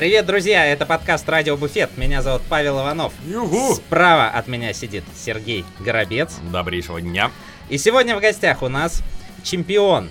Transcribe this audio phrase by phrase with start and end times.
[0.00, 0.64] Привет, друзья!
[0.64, 1.98] Это подкаст Радио Буфет.
[1.98, 3.12] Меня зовут Павел Иванов.
[3.26, 3.74] Югу!
[3.74, 6.38] Справа от меня сидит Сергей Горобец.
[6.50, 7.30] Добрейшего дня.
[7.68, 9.02] И сегодня в гостях у нас
[9.42, 10.08] чемпион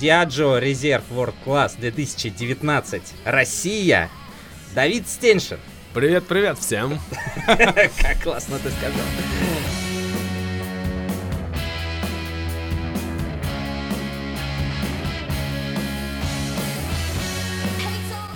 [0.00, 4.10] Diageo Reserve World Class 2019 Россия
[4.74, 5.60] Давид Стеншин.
[5.94, 6.98] Привет, привет всем.
[7.46, 9.06] Как классно ты сказал.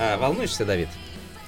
[0.02, 0.88] А, волнуешься, Давид?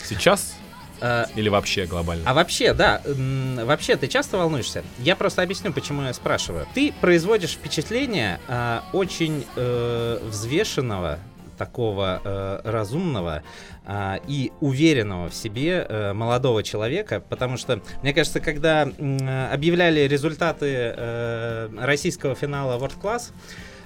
[0.02, 0.54] Сейчас
[1.00, 2.22] А, или вообще глобально?
[2.26, 4.84] А вообще, да, вообще ты часто волнуешься?
[4.98, 6.66] Я просто объясню, почему я спрашиваю.
[6.72, 11.18] Ты производишь впечатление а, очень э, взвешенного,
[11.58, 13.42] такого э, разумного
[13.86, 19.18] а, и уверенного в себе э, молодого человека, потому что, мне кажется, когда м,
[19.52, 23.30] объявляли результаты э, российского финала World Class,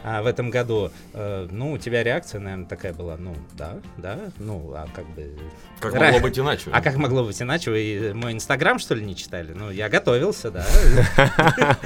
[0.04, 4.18] а, в этом году, э, ну, у тебя реакция, наверное, такая была, ну, да, да,
[4.38, 5.36] ну, а как бы...
[5.80, 6.70] Как Ра- могло быть иначе?
[6.72, 7.70] А как могло быть иначе?
[7.70, 9.52] Вы мой инстаграм, что ли, не читали?
[9.52, 10.66] Ну, я готовился, да.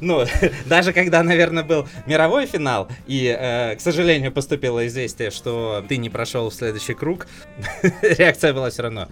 [0.00, 0.24] Ну,
[0.66, 6.10] даже когда, наверное, был мировой финал, и, э, к сожалению, поступило известие, что ты не
[6.10, 7.26] прошел в следующий круг,
[8.02, 9.08] реакция была все равно.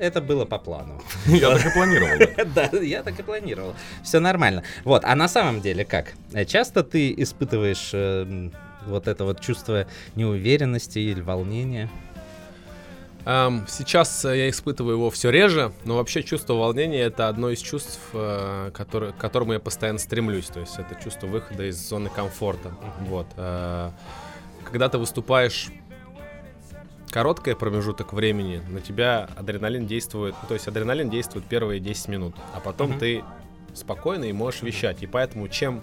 [0.00, 1.00] Это было по плану.
[1.26, 2.18] Я так и планировал.
[2.54, 2.70] да.
[2.80, 3.74] Я так и планировал.
[4.02, 4.62] Все нормально.
[4.84, 6.14] Вот, а на самом деле как?
[6.32, 8.52] Э, Часто ты испытываешь э, м,
[8.86, 11.88] вот это вот чувство неуверенности или волнения?
[13.68, 18.00] Сейчас э, я испытываю его все реже, но вообще чувство волнения это одно из чувств,
[18.14, 20.46] э, которое- к которому я постоянно стремлюсь.
[20.46, 22.70] То есть это чувство выхода из зоны комфорта.
[23.00, 23.26] Вот.
[24.64, 25.68] Когда ты выступаешь
[27.10, 32.60] короткий промежуток времени, на тебя адреналин действует, то есть адреналин действует первые 10 минут, а
[32.60, 32.98] потом Мгм.
[32.98, 33.24] ты
[33.74, 35.02] спокойно и можешь вещать.
[35.02, 35.82] И поэтому чем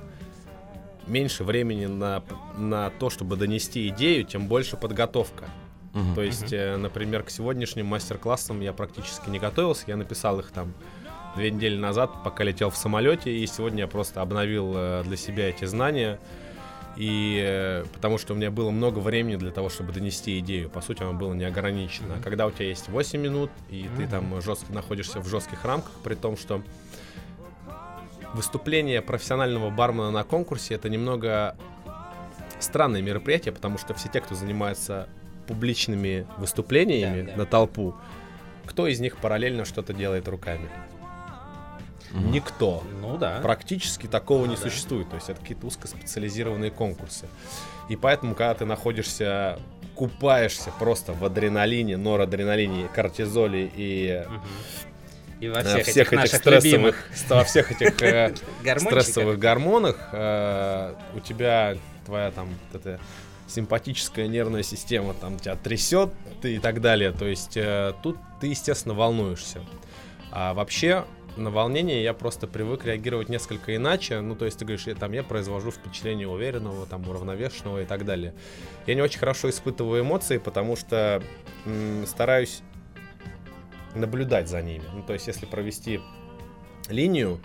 [1.08, 2.24] меньше времени на,
[2.58, 5.46] на то, чтобы донести идею, тем больше подготовка.
[5.94, 6.16] Мгм.
[6.16, 9.86] То есть, э, например, к сегодняшним мастер-классам я практически не готовился.
[9.88, 10.74] Я написал их там
[11.36, 13.32] две недели назад, пока летел в самолете.
[13.32, 16.20] И сегодня я просто обновил э, для себя эти знания.
[16.97, 20.69] И э, потому что у меня было много времени для того, чтобы донести идею.
[20.69, 22.16] По сути, оно было не ограничено.
[22.19, 25.91] А когда у тебя есть 8 минут, и ты там жестко находишься в жестких рамках,
[26.03, 26.63] при том, что
[28.34, 31.56] выступление профессионального бармена на конкурсе это немного
[32.59, 35.07] странное мероприятие, потому что все те, кто занимается
[35.47, 37.38] публичными выступлениями Да, да.
[37.38, 37.96] на толпу,
[38.66, 40.68] кто из них параллельно что-то делает руками?
[42.13, 42.84] Никто.
[43.01, 43.40] Ну да.
[43.41, 44.62] Практически такого Ну не да.
[44.62, 45.09] существует.
[45.09, 47.28] То есть это какие-то узкоспециализированные конкурсы.
[47.90, 49.59] И поэтому, когда ты находишься,
[49.95, 54.41] купаешься просто в адреналине, норадреналине, кортизоле и Мгм.
[55.40, 58.34] И во э, всех, всех этих, этих стрессовых, во всех этих э,
[58.79, 61.75] стрессовых гормонах э, у тебя
[62.06, 63.00] твоя там вот эта
[63.47, 66.09] симпатическая нервная система там тебя трясет
[66.44, 67.12] и так далее.
[67.12, 69.62] То есть э, тут ты, естественно, волнуешься.
[70.31, 71.06] А вообще
[71.38, 74.22] на волнение я просто привык реагировать несколько иначе.
[74.22, 78.06] Ну, то есть ты говоришь, я, там, я произвожу впечатление уверенного, там, уравновешенного и так
[78.06, 78.34] далее.
[78.86, 81.22] Я не очень хорошо испытываю эмоции, потому что
[81.66, 82.62] м, стараюсь
[83.96, 84.84] наблюдать за ними.
[84.94, 86.00] Ну, то есть если провести
[86.90, 87.40] линию,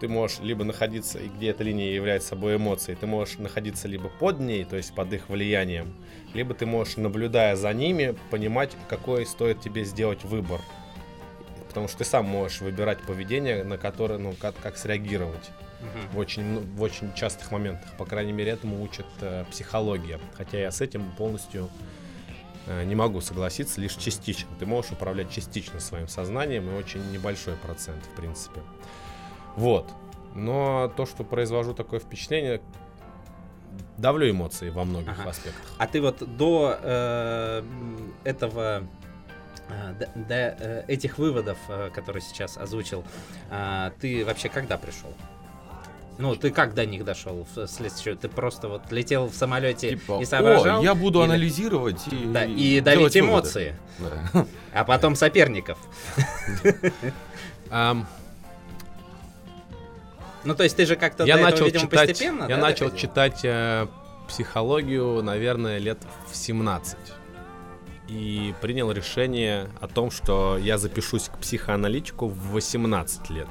[0.00, 4.40] ты можешь либо находиться, где эта линия является собой эмоцией, ты можешь находиться либо под
[4.40, 5.92] ней, то есть под их влиянием,
[6.34, 10.60] либо ты можешь, наблюдая за ними, понимать, какой стоит тебе сделать выбор.
[11.78, 15.50] Потому что ты сам можешь выбирать поведение, на которое, ну, как, как среагировать
[15.80, 16.08] Мгм.
[16.12, 17.92] в очень, ну, в очень частых моментах.
[17.96, 20.18] По крайней мере, этому учит э, психология.
[20.36, 21.70] Хотя я с этим полностью
[22.66, 24.48] э, не могу согласиться, лишь частично.
[24.58, 28.60] Ты можешь управлять частично своим сознанием, и очень небольшой процент, в принципе.
[29.54, 29.88] Вот.
[30.34, 32.60] Но то, что произвожу такое впечатление,
[33.96, 35.30] давлю эмоции во многих Ага.
[35.30, 35.62] аспектах.
[35.78, 37.62] А ты вот до э,
[38.24, 38.82] этого
[39.68, 43.04] до, до, э, этих выводов, э, которые сейчас озвучил,
[43.50, 45.12] а, ты вообще когда пришел?
[46.18, 48.16] Ну, ты как до них дошел в следующую?
[48.16, 50.80] Ты просто вот летел в самолете Типа, и соображал?
[50.80, 53.18] О, я буду Или- анализировать и, Да, и делать давить выводы».
[53.20, 54.46] эмоции, Да.
[54.72, 55.78] а потом соперников.
[60.44, 62.94] Ну, то есть ты же как-то я этого, начал видимо, читать, постепенно, я да, начал
[62.94, 63.86] читать э,
[64.28, 65.98] психологию, наверное, лет
[66.30, 66.96] в 17.
[68.08, 73.48] И принял решение о том, что я запишусь к психоаналитику в 18 лет.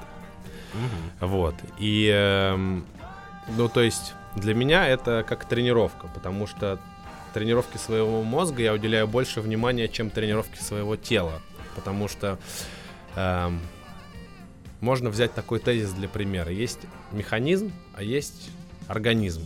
[0.73, 1.27] Мгм.
[1.27, 1.55] Вот.
[1.77, 2.85] И, эм,
[3.55, 6.79] ну, то есть, для меня это как тренировка, потому что
[7.33, 11.41] тренировке своего мозга я уделяю больше внимания, чем тренировке своего тела.
[11.75, 12.39] Потому что
[13.15, 13.59] эм,
[14.81, 16.51] можно взять такой тезис для примера.
[16.51, 16.79] Есть
[17.11, 18.49] механизм, а есть
[18.87, 19.43] организм.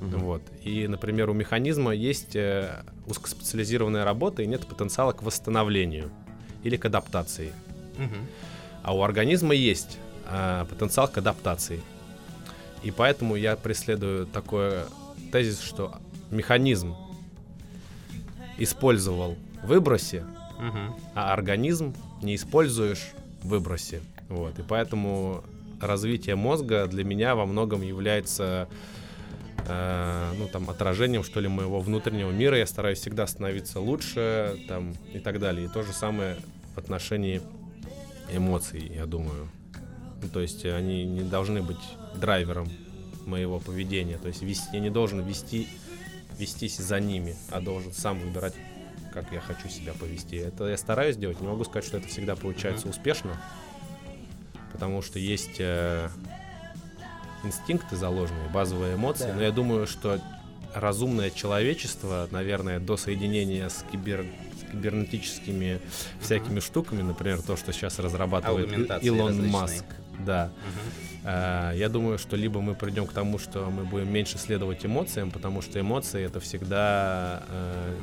[0.00, 0.18] Мгм.
[0.20, 0.42] Вот.
[0.62, 6.10] И, например, у механизма есть э, узкоспециализированная работа и нет потенциала к восстановлению
[6.62, 7.52] или к адаптации.
[7.98, 8.26] Мгм.
[8.82, 11.80] А у организма есть э, потенциал к адаптации.
[12.82, 14.84] И поэтому я преследую такой
[15.32, 15.96] тезис, что
[16.30, 16.96] механизм
[18.58, 20.24] использовал в выбросе,
[20.58, 20.94] Мгм.
[21.14, 23.10] а организм не используешь
[23.42, 24.00] в выбросе.
[24.28, 24.58] Вот.
[24.58, 25.42] И поэтому
[25.80, 28.68] развитие мозга для меня во многом является
[29.66, 32.56] э, ну, там, отражением, что ли, моего внутреннего мира.
[32.56, 35.66] Я стараюсь всегда становиться лучше там, и так далее.
[35.66, 36.36] И то же самое
[36.74, 37.40] в отношении
[38.32, 39.48] эмоций, я думаю.
[40.22, 41.80] Ну, то есть они не должны быть
[42.14, 42.68] драйвером
[43.26, 44.18] моего поведения.
[44.18, 45.68] То есть вести, я не должен вести,
[46.38, 48.54] вестись за ними, а должен сам выбирать,
[49.12, 50.36] как я хочу себя повести.
[50.36, 51.40] Это я стараюсь делать.
[51.40, 53.40] Не могу сказать, что это всегда получается успешно,
[54.72, 56.08] потому что есть э,
[57.44, 59.26] инстинкты заложенные, базовые эмоции.
[59.28, 59.34] Да.
[59.34, 60.20] Но я думаю, что
[60.74, 64.24] разумное человечество, наверное, до соединения с, кибер,
[64.72, 65.80] кибернетическими
[66.20, 68.68] всякими штуками, например, то, что сейчас разрабатывает
[69.02, 69.52] Илон различные.
[69.52, 69.84] Маск,
[70.20, 70.50] да.
[71.24, 75.30] Э, Я думаю, что либо мы придем к тому, что мы будем меньше следовать эмоциям,
[75.30, 77.96] потому что эмоции это всегда э,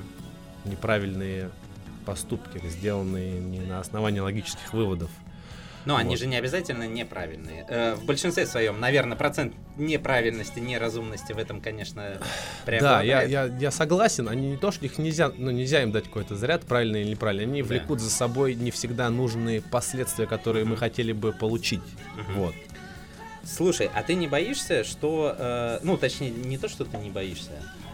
[0.65, 1.49] неправильные
[2.05, 5.09] поступки, сделанные не на основании логических выводов.
[5.87, 6.19] Но они Вот.
[6.19, 7.65] же не обязательно неправильные.
[7.69, 12.19] Э, в большинстве своем, наверное, процент неправильности, неразумности в этом, конечно,
[12.65, 14.27] Да, я, я, я согласен.
[14.27, 17.45] Они не то, что их нельзя, ну нельзя им дать какой-то заряд, правильный или неправильный.
[17.45, 17.69] Они Да.
[17.69, 21.81] влекут за собой не всегда нужные последствия, которые мы хотели бы получить.
[22.17, 22.33] Мгм.
[22.35, 22.55] Вот.
[23.45, 25.33] Слушай, а ты не боишься, что...
[25.39, 27.51] э, ну, точнее, не то, что ты не боишься.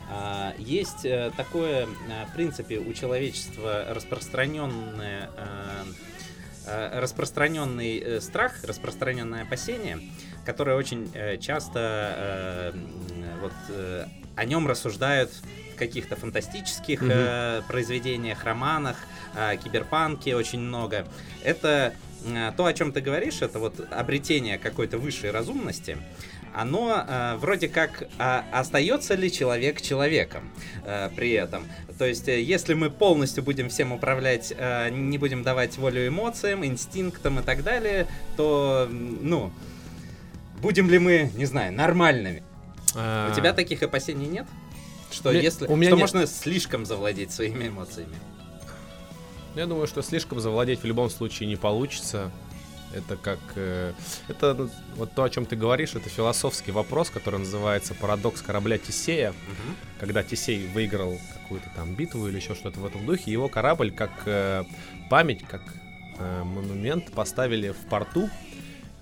[0.10, 1.88] а, есть э, такое, э,
[2.30, 5.30] в принципе, у человечества распространенное...
[5.38, 5.84] э,
[6.68, 10.00] распространенный э, страх, распространенное опасение,
[10.46, 11.80] которое очень э, часто
[12.16, 12.72] э,
[13.42, 14.06] вот э,
[14.36, 15.32] о нем рассуждают
[15.74, 17.12] в каких-то фантастических Мгм.
[17.14, 18.98] э, произведениях, романах,
[19.36, 21.06] э, киберпанке очень много.
[21.44, 21.94] Это
[22.26, 25.98] э, то, о чем ты говоришь, это вот обретение какой-то высшей разумности.
[26.54, 30.52] Оно э, вроде как а, остается ли человек человеком
[30.86, 31.68] э, при этом.
[31.98, 36.64] То есть, э, если мы полностью будем всем управлять, э, не будем давать волю эмоциям,
[36.64, 38.08] инстинктам и так далее,
[38.38, 39.52] то, ну,
[40.62, 42.44] будем ли мы, не знаю, нормальными?
[42.94, 44.46] У тебя таких опасений нет?
[45.12, 46.02] Что Мне- если у меня что нет.
[46.02, 48.16] можно слишком завладеть своими эмоциями?
[49.56, 52.32] Я думаю, что слишком завладеть в любом случае не получится.
[52.96, 53.40] Это как...
[53.56, 53.94] э,
[54.28, 58.78] это ну, вот то, о чем ты говоришь, это философский вопрос, который называется парадокс корабля
[58.78, 59.34] Тесея.
[60.00, 64.12] Когда Тесей выиграл какую-то там битву или еще что-то в этом духе, его корабль как
[64.26, 64.64] э,
[65.10, 65.62] память, как
[66.20, 68.30] э, монумент поставили в порту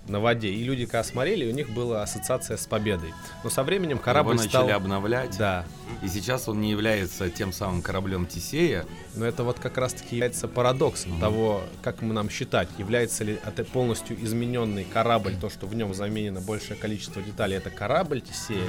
[0.08, 0.48] на воде.
[0.48, 3.14] И люди, когда смотрели, у них была ассоциация с победой.
[3.44, 4.70] Но со временем корабль Его начали стал...
[4.70, 5.36] обновлять.
[5.38, 5.64] Да,
[6.02, 8.84] И сейчас он не является тем самым кораблем Тесея.
[9.14, 11.20] Но это вот как раз-таки является парадоксом Мгм.
[11.20, 15.94] того, как мы нам считать, является ли это полностью измененный корабль, то, что в нем
[15.94, 18.68] заменено большее количество деталей, это корабль Тесея,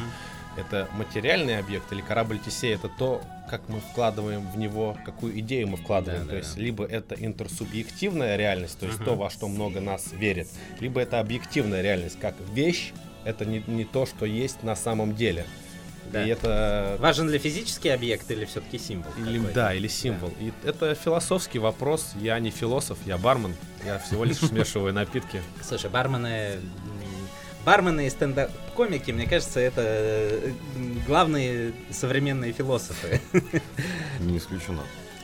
[0.57, 5.67] это материальный объект, или корабль Тесея это то, как мы вкладываем в него, какую идею
[5.67, 6.23] мы вкладываем.
[6.23, 6.61] Да, то да, есть да.
[6.61, 9.06] либо это интерсубъективная реальность, то есть Мгм.
[9.06, 10.47] то, во что много нас верит,
[10.80, 12.94] либо это объективная реальность, как вещь,
[13.25, 15.45] это не, не то, что есть на самом деле.
[16.11, 16.23] Да.
[16.25, 19.11] И это Важен ли физический объект или все-таки символ?
[19.18, 20.33] или, да, или символ.
[20.39, 22.13] И это философский вопрос.
[22.19, 23.56] Я не философ, я бармен.
[23.85, 25.42] Я всего лишь смешиваю напитки.
[25.61, 26.59] Слушай, бармены...
[27.65, 30.51] Бармены и стендап-комики, мне кажется, это э,
[31.07, 33.21] главные современные философы.
[34.19, 34.81] Не исключено.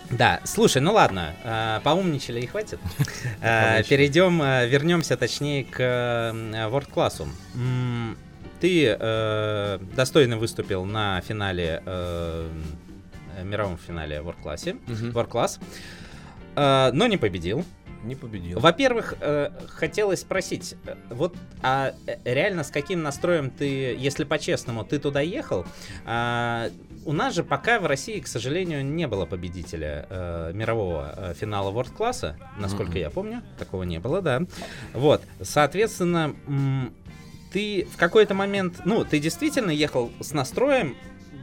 [0.10, 2.80] Да, слушай, ну ладно, э, поумничали и хватит.
[3.42, 3.84] Э.
[3.84, 7.28] Перейдем, вернемся точнее к World классу.
[8.60, 8.98] Ты
[9.96, 11.82] достойно выступил на финале,
[13.44, 15.60] мировом финале World классе, World Class,
[16.94, 17.64] но не победил.
[18.04, 18.60] Не победил.
[18.60, 23.66] Во-первых, э, хотелось спросить, э, вот а э, реально с каким настроем ты,
[23.98, 25.66] если по-честному, ты туда ехал?
[26.06, 26.70] А,
[27.06, 31.72] у нас же пока в России, к сожалению, не было победителя э, мирового э, финала
[31.72, 33.00] World класса, насколько Мгм.
[33.00, 34.42] я помню, такого не было, да.
[34.94, 36.36] Вот, соответственно,
[37.52, 40.96] ты в какой-то момент, ну, ты действительно ехал с настроем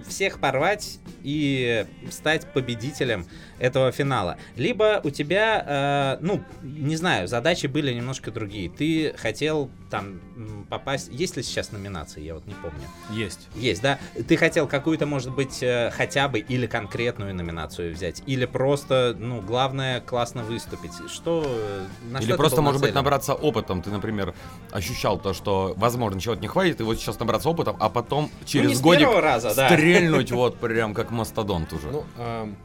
[0.06, 3.26] всех порвать и стать победителем
[3.58, 4.36] этого финала.
[4.56, 8.70] Либо у тебя, э, ну, не знаю, задачи были немножко другие.
[8.70, 10.20] Ты хотел там
[10.68, 11.08] попасть.
[11.10, 12.20] Есть ли сейчас номинации?
[12.20, 12.86] Я вот не помню.
[13.10, 13.48] Есть.
[13.54, 13.98] Есть, да?
[14.26, 19.40] Ты хотел какую-то, может быть, э, хотя бы или конкретную номинацию взять, или просто, ну,
[19.40, 20.92] главное, классно выступить.
[21.08, 23.82] Что, э, на Или что просто, может быть, набраться опытом.
[23.82, 24.34] Ты, например,
[24.70, 28.30] ощущал то, что, возможно, чего-то не хватит, и вот сейчас набраться опытом, а потом Ну,
[28.40, 29.68] не через с годик раза, да.
[29.68, 31.88] стрельнуть вот прям как мастодонт уже.
[31.88, 32.56] Ну, эм,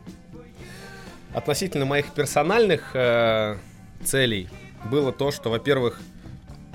[1.34, 3.58] относительно моих персональных э,
[4.04, 4.50] целей
[4.86, 6.00] было то, что, во-первых,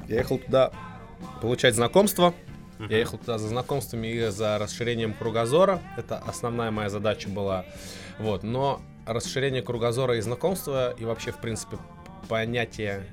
[0.08, 0.72] я ехал туда
[1.40, 2.34] получать знакомства.
[2.78, 5.80] Я ехал туда за знакомствами и за расширением кругозора.
[5.96, 7.64] Это основная моя задача была.
[8.18, 8.42] Вот.
[8.42, 11.78] Но расширение кругозора и знакомства, и вообще, в принципе,
[12.28, 13.06] понятие,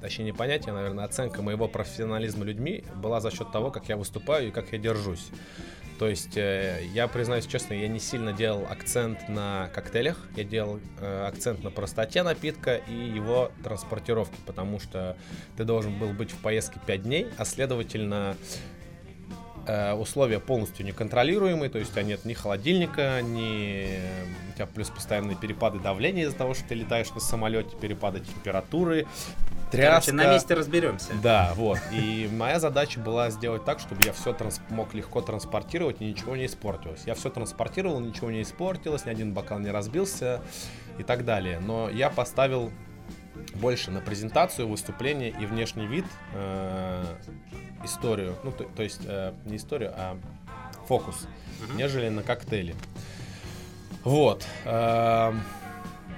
[0.00, 3.96] точнее не понятие, а, наверное, оценка моего профессионализма людьми была за счет того, как я
[3.96, 5.28] выступаю и как я держусь.
[6.00, 10.80] То есть, э, я признаюсь честно, я не сильно делал акцент на коктейлях, я делал
[10.98, 15.18] э, акцент на простоте напитка и его транспортировке, потому что
[15.58, 18.34] ты должен был быть в поездке 5 дней, а следовательно,
[19.98, 23.98] условия полностью неконтролируемые, то есть у тебя нет ни холодильника, ни
[24.50, 29.06] у тебя плюс постоянные перепады давления из-за того, что ты летаешь на самолете, перепады температуры,
[29.70, 30.10] тряска.
[30.10, 31.12] Короче, на месте разберемся.
[31.22, 31.78] Да, вот.
[31.92, 34.36] И моя задача была сделать так, чтобы я все
[34.70, 37.02] мог легко транспортировать и ничего не испортилось.
[37.06, 40.40] Я все транспортировал, ничего не испортилось, ни один бокал не разбился
[40.98, 41.60] и так далее.
[41.60, 42.72] Но я поставил
[43.54, 46.04] больше на презентацию, выступление и внешний вид,
[46.34, 47.04] э,
[47.84, 50.18] историю, ну то, то есть э, не историю, а
[50.86, 51.26] фокус,
[51.74, 52.74] нежели на коктейли.
[54.04, 54.46] Вот.
[54.64, 55.42] эм,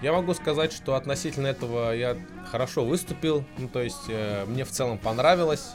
[0.03, 2.17] я могу сказать, что относительно этого я
[2.51, 3.45] хорошо выступил.
[3.59, 5.73] Ну, то есть э, мне в целом понравилось.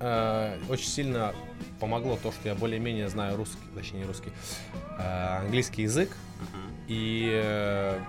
[0.00, 1.34] Э, очень сильно
[1.80, 4.32] помогло то, что я более-менее знаю русский, точнее не русский,
[4.98, 6.16] э, английский язык.
[6.88, 8.00] И э,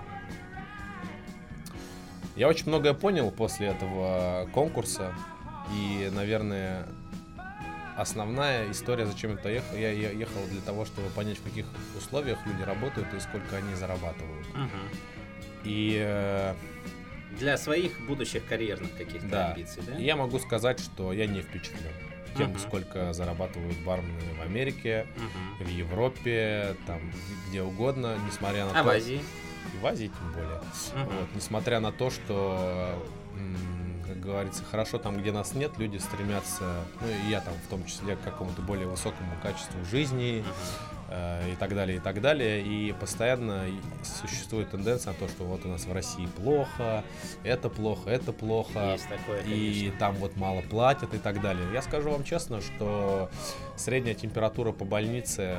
[2.36, 5.14] я очень многое понял после этого конкурса.
[5.74, 6.86] И, наверное,
[7.96, 12.62] основная история, зачем я ехал, я ехал для того, чтобы понять, в каких условиях люди
[12.62, 14.46] работают и сколько они зарабатывают.
[14.54, 14.88] Мгм.
[15.64, 16.54] И э,
[17.38, 19.50] Для своих будущих карьерных каких-то Да.
[19.52, 19.94] амбиций, да?
[19.96, 21.92] я могу сказать, что я не впечатлен
[22.36, 22.58] тем, Мгм.
[22.58, 25.64] сколько зарабатывают бармены в Америке, Мгм.
[25.66, 27.00] в Европе, там
[27.48, 29.20] где угодно, несмотря на А то, в Азии?
[29.74, 30.60] И в Азии тем более.
[30.94, 31.16] Мгм.
[31.18, 32.98] Вот, несмотря на то, что,
[34.06, 37.84] как говорится, хорошо там, где нас нет, люди стремятся, ну и я там в том
[37.86, 40.44] числе, к какому-то более высокому качеству жизни
[41.08, 42.62] э, и так далее, и так далее.
[42.62, 43.64] И постоянно
[44.02, 47.04] существует тенденция на то, что вот у нас в России плохо,
[47.42, 48.92] это плохо, это плохо.
[48.92, 51.64] Есть такое, И там вот мало платят и так далее.
[51.72, 53.30] Я скажу вам честно, что
[53.76, 55.56] средняя температура по больнице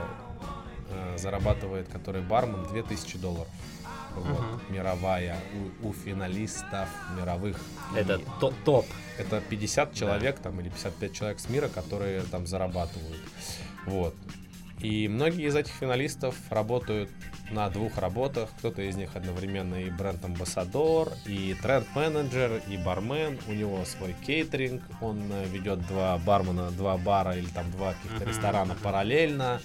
[0.90, 3.48] э, зарабатывает, который бармен, 2000 долларов.
[4.16, 4.62] Вот, Мгм.
[4.70, 5.38] мировая
[5.82, 7.60] у, у финалистов мировых.
[7.96, 8.86] И Это то- топ.
[9.18, 13.20] это 50 человек там или 55 человек с мира, которые там зарабатывают.
[13.86, 14.16] Вот.
[14.80, 17.10] И многие из этих финалистов работают
[17.52, 18.50] на двух работах.
[18.60, 23.40] Кто-то из них одновременно и бренд-амбассадор, и тренд-менеджер, и бармен.
[23.48, 24.82] У него свой кейтеринг.
[25.02, 29.62] Он э, ведет два бармена, два бара или там два каких-то ресторана параллельно.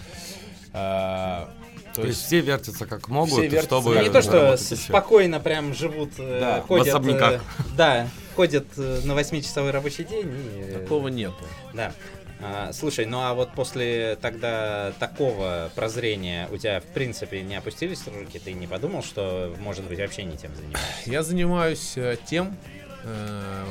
[1.99, 3.67] Э, То есть все вертятся как могут, все вертятся.
[3.67, 6.87] чтобы Ну, не то, что спокойно прям живут, э, Да, в ходят...
[6.87, 7.43] э, особняках.
[7.77, 10.61] Да, ходят э, на 8-часовой рабочий день и...
[10.71, 11.45] э, такого нету.
[11.75, 11.93] Да.
[12.41, 18.01] А, слушай, ну а вот после тогда такого прозрения у тебя в принципе не опустились
[18.07, 18.39] руки?
[18.39, 20.87] Ты не подумал, что может быть вообще не тем занимаешься?
[21.07, 22.57] Я занимаюсь э, тем,
[23.03, 23.65] э,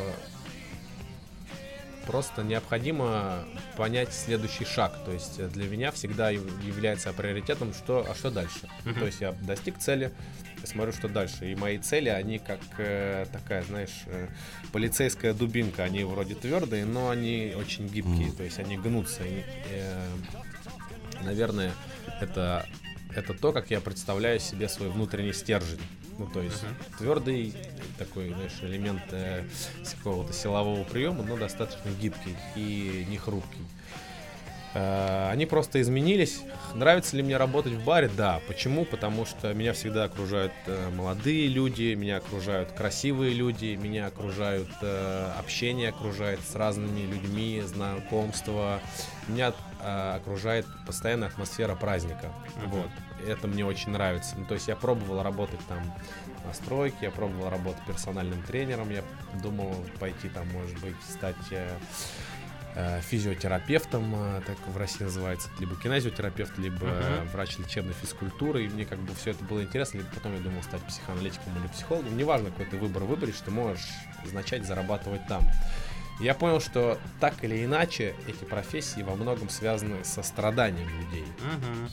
[2.07, 3.45] просто необходимо
[3.75, 4.97] понять следующий шаг.
[5.05, 8.69] То есть э, для меня всегда яв- является приоритетом, что, а что дальше.
[8.85, 8.99] Мгм.
[8.99, 10.11] То есть я достиг цели,
[10.63, 11.51] смотрю, что дальше.
[11.51, 14.29] И мои цели, они как э, такая, знаешь, э,
[14.71, 15.83] полицейская дубинка.
[15.83, 18.27] Они вроде твердые, но они очень гибкие.
[18.27, 18.35] Мгм.
[18.37, 19.23] То есть они гнутся.
[19.23, 20.07] И, э,
[21.23, 21.71] наверное,
[22.21, 22.65] это,
[23.13, 25.81] это то, как я представляю себе свой внутренний стержень.
[26.17, 26.63] Ну, то есть
[26.97, 27.53] твердый
[27.97, 29.43] такой, знаешь, элемент э,
[29.97, 33.61] какого-то силового приема, но достаточно гибкий и не хрупкий.
[34.73, 36.41] Э, Они просто изменились.
[36.73, 38.09] Нравится ли мне работать в баре?
[38.15, 38.41] Да.
[38.47, 38.85] Почему?
[38.85, 45.31] Потому что меня всегда окружают э, молодые люди, меня окружают красивые люди, меня окружают э,
[45.39, 48.79] общение, окружает с разными людьми, знакомства.
[49.27, 52.31] Меня э, окружает постоянная атмосфера праздника.
[52.55, 52.69] Мгм.
[52.71, 52.89] Вот.
[53.25, 54.35] И Это мне очень нравится.
[54.37, 55.79] Ну, то есть я пробовал работать там
[56.45, 59.03] на стройке, я пробовал работать персональным тренером, я
[59.41, 61.77] думал пойти там, может быть, стать э,
[62.75, 67.27] э, физиотерапевтом, э, так в России называется, либо кинезиотерапевт, либо Мгм.
[67.29, 70.61] врач лечебной физкультуры, и мне как бы все это было интересно, либо потом я думал
[70.63, 73.87] стать психоаналитиком или психологом, неважно, какой ты выбор выберешь, ты можешь
[74.31, 75.43] начать зарабатывать там.
[76.19, 81.25] Я понял, что так или иначе эти профессии во многом связаны со страданием людей.
[81.41, 81.89] Мгм.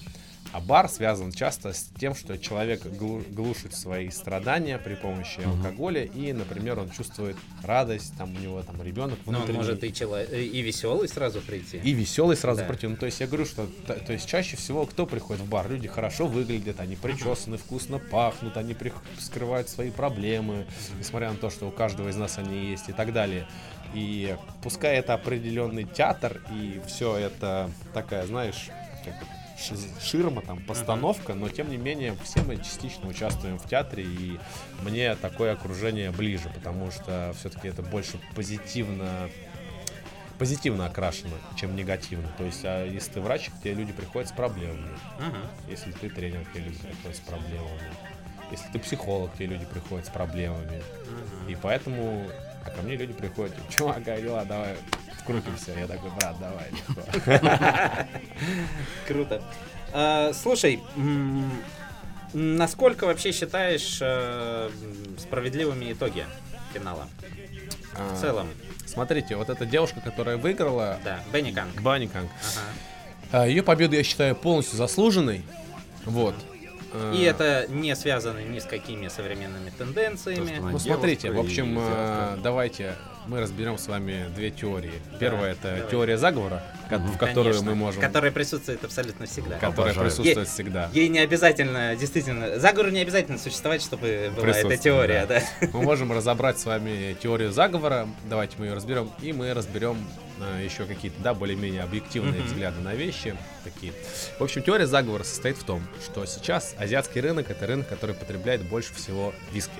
[0.55, 5.51] А бар связан часто с тем, что человек глу- глушит свои страдания при помощи Мгм.
[5.67, 9.59] алкоголя, и, например, он чувствует радость, там у него там ребенок Ну, он внутренний.
[9.59, 11.79] может и, чело- и веселый сразу прийти.
[11.79, 12.69] И веселый сразу Да.
[12.69, 12.87] прийти.
[12.87, 15.69] Ну, то есть я говорю, что то, то есть чаще всего кто приходит в бар?
[15.69, 20.67] Люди хорошо выглядят, они причесаны, вкусно пахнут, они прих- скрывают свои проблемы,
[21.01, 23.49] несмотря на то, что у каждого из нас они есть и так далее.
[23.93, 28.69] И пускай это определенный театр, и все это такая, знаешь,
[29.05, 29.15] как
[30.01, 34.39] ширма, там, постановка, но тем не менее все мы частично участвуем в театре, и
[34.83, 39.29] мне такое окружение ближе, потому что все-таки это больше позитивно
[40.39, 42.29] позитивно окрашено, чем негативно.
[42.37, 44.91] То есть, а если ты врач, к тебе люди приходят с проблемами.
[45.19, 45.37] Мгм.
[45.69, 47.93] Если ты тренер, к тебе люди приходят с проблемами.
[48.51, 50.83] Если ты психолог, к тебе люди приходят с проблемами.
[51.07, 51.49] Мгм.
[51.49, 52.27] И поэтому
[52.67, 54.75] а ко мне люди приходят, типа, чувак, как дела, давай
[55.21, 55.73] вкрутимся.
[55.79, 56.71] Я такой, брат, давай.
[56.71, 58.09] легко».
[59.09, 59.43] Круто.
[59.93, 60.81] А, слушай,
[62.33, 64.71] насколько вообще считаешь э,
[65.19, 66.27] справедливыми итоги
[66.73, 67.09] финала?
[68.15, 68.49] В целом,
[68.87, 71.81] Смотрите, вот эта девушка, которая выиграла, да, Бенни Канг.
[71.81, 72.31] Банни Канг,
[73.33, 73.47] Ага.
[73.47, 75.43] ее победу я считаю полностью заслуженной.
[76.05, 76.35] Вот.
[77.13, 80.59] И Э, это не связано ни с какими современными тенденциями.
[80.61, 82.95] Ну смотрите, в общем, э, давайте
[83.27, 84.93] мы разберем с вами две теории.
[85.19, 85.91] Первая это давай.
[85.91, 89.59] теория заговора, в которую Конечно, мы можем, Которая присутствует абсолютно всегда.
[89.59, 90.07] которая Обожаю.
[90.09, 90.91] присутствует всегда.
[90.93, 95.43] Ей не обязательно, действительно, заговору не обязательно существовать, чтобы была эта теория, да.
[95.73, 98.09] Мы можем разобрать с вами теорию заговора.
[98.29, 99.97] Давайте мы ее разберем, и мы разберем
[100.63, 102.47] еще какие-то, да, более-менее объективные Мгм.
[102.47, 103.37] взгляды на вещи.
[103.63, 103.93] Такие.
[104.39, 108.63] В общем, теория заговора состоит в том, что сейчас азиатский рынок это рынок, который потребляет
[108.63, 109.73] больше всего виски.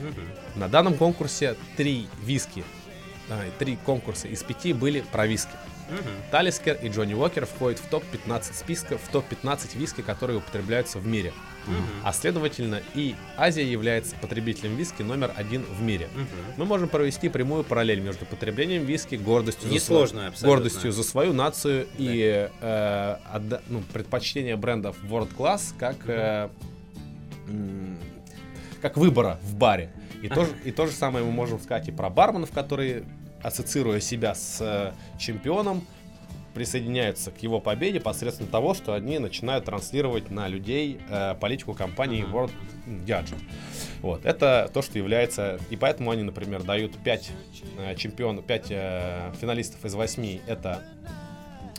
[0.00, 0.14] Мгм.
[0.56, 2.64] На данном конкурсе три виски,
[3.58, 5.50] три конкурса из пяти были про виски.
[5.90, 6.00] Мгм.
[6.30, 11.32] Талискер и Джонни Уокер входят в топ-15 списка, в топ-15 виски, которые употребляются в мире.
[11.66, 11.76] Мгм.
[12.04, 16.08] А следовательно, и Азия является потребителем виски номер один в мире.
[16.14, 16.26] Мгм.
[16.58, 20.48] Мы можем провести прямую параллель между потреблением виски, гордостью, за, Несложную свою- абсолютно.
[20.56, 26.50] гордостью за свою нацию и э, отда- ну, предпочтение брендов World Class как, э,
[27.48, 27.96] м,
[28.82, 29.90] как выбора в баре.
[30.22, 33.04] И, то, же- и то же самое мы можем сказать и про барменов, которые,
[33.42, 35.86] ассоциируя себя с э, чемпионом,
[36.54, 42.24] присоединяются к его победе посредством того, что они начинают транслировать на людей э, политику компании.
[42.24, 42.50] World
[43.06, 43.38] Gadget.
[44.00, 45.60] Вот, это то, что является...
[45.70, 47.30] И поэтому они, например, дают 5
[47.96, 48.66] чемпионов, 5
[49.38, 50.40] финалистов из 8.
[50.46, 50.82] Это...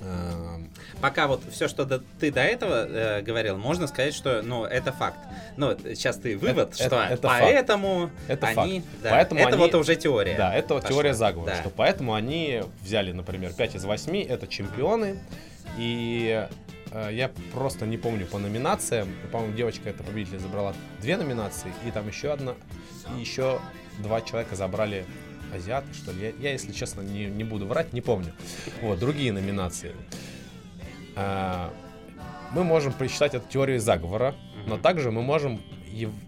[0.02, 0.58] э,
[1.02, 4.92] Пока вот все, что до- ты до этого э, говорил, можно сказать, что, ну, это
[4.92, 5.18] факт.
[5.56, 8.92] Но сейчас ты вывод, Это- что это- поэтому Это они, факт.
[9.04, 10.36] да, Поэтому это они- вот уже теория.
[10.36, 10.90] Да, это пошла.
[10.90, 11.52] теория заговора.
[11.52, 11.62] Да.
[11.62, 15.20] Что поэтому они взяли, например, 5 из 8, это чемпионы.
[15.78, 16.46] И
[16.92, 19.08] э, я просто не помню по номинациям.
[19.32, 22.56] По-моему, девочка эта победитель забрала две номинации, и там еще одна,
[23.16, 23.60] и еще
[24.00, 25.06] два человека забрали
[25.54, 26.28] азиаты, что ли.
[26.28, 28.34] Я, я, если честно, не, не буду врать, не помню.
[28.82, 29.94] Вот, другие номинации.
[31.16, 31.74] А,
[32.52, 34.36] мы можем прочитать эту теорию заговора,
[34.66, 35.62] но также мы можем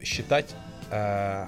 [0.03, 0.53] считать
[0.89, 1.47] э,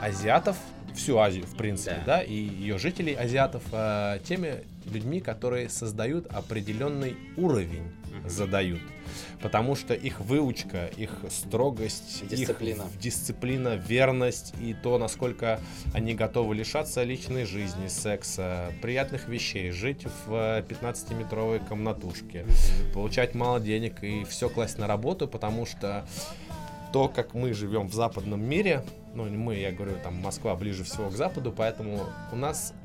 [0.00, 0.56] азиатов,
[0.94, 2.18] всю Азию, в принципе, Да.
[2.18, 7.90] да, и ее жителей азиатов э, теми людьми, которые создают определенный уровень,
[8.26, 8.80] задают.
[9.42, 12.82] Потому что их выучка, их строгость, Дисциплина.
[12.82, 15.60] их дисциплина, верность и то, насколько
[15.92, 22.46] они готовы лишаться личной жизни, секса, приятных вещей, жить в э, 15-метровой комнатушке,
[22.94, 26.06] получать мало денег и все класть на работу, потому что
[26.92, 30.84] то, как мы живем в западном мире, ну не мы, я говорю, там Москва ближе
[30.84, 32.00] всего к западу, поэтому
[32.30, 32.81] у нас э,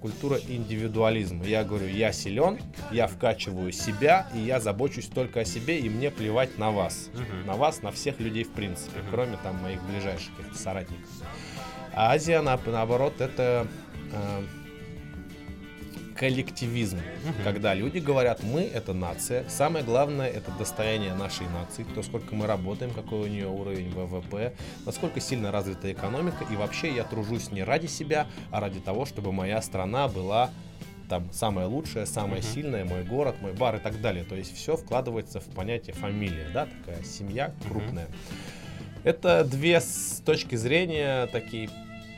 [0.00, 1.44] культура индивидуализма.
[1.44, 2.58] Я говорю, я силен,
[2.90, 7.10] я вкачиваю себя, и я забочусь только о себе, и мне плевать на вас.
[7.14, 7.46] Мгм.
[7.46, 9.10] На вас, на всех людей в принципе, Мгм.
[9.10, 11.06] кроме там моих ближайших соратников.
[11.94, 13.66] А Азия, на- наоборот, это
[14.12, 14.42] э,
[16.18, 16.96] коллективизм.
[16.96, 17.44] Мгм.
[17.44, 22.46] Когда люди говорят, мы это нация, самое главное это достояние нашей нации, то сколько мы
[22.46, 24.52] работаем, какой у нее уровень ВВП,
[24.84, 29.32] насколько сильно развита экономика, и вообще я тружусь не ради себя, а ради того, чтобы
[29.32, 30.50] моя страна была
[31.08, 32.48] там самая лучшая, самая Мгм.
[32.48, 34.24] сильная, мой город, мой бар и так далее.
[34.24, 38.08] То есть все вкладывается в понятие фамилия, да, такая семья крупная.
[39.04, 41.70] Это две с точки зрения такие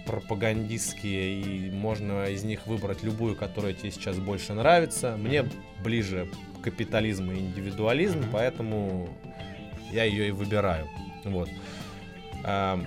[0.07, 5.17] пропагандистские, и можно из них выбрать любую, которая тебе сейчас больше нравится.
[5.17, 5.45] Мне
[5.83, 6.29] ближе
[6.63, 8.29] капитализм и индивидуализм, Мгм.
[8.33, 9.09] поэтому
[9.93, 10.89] я ее и выбираю.
[11.25, 11.49] Вот.
[12.45, 12.87] Ам,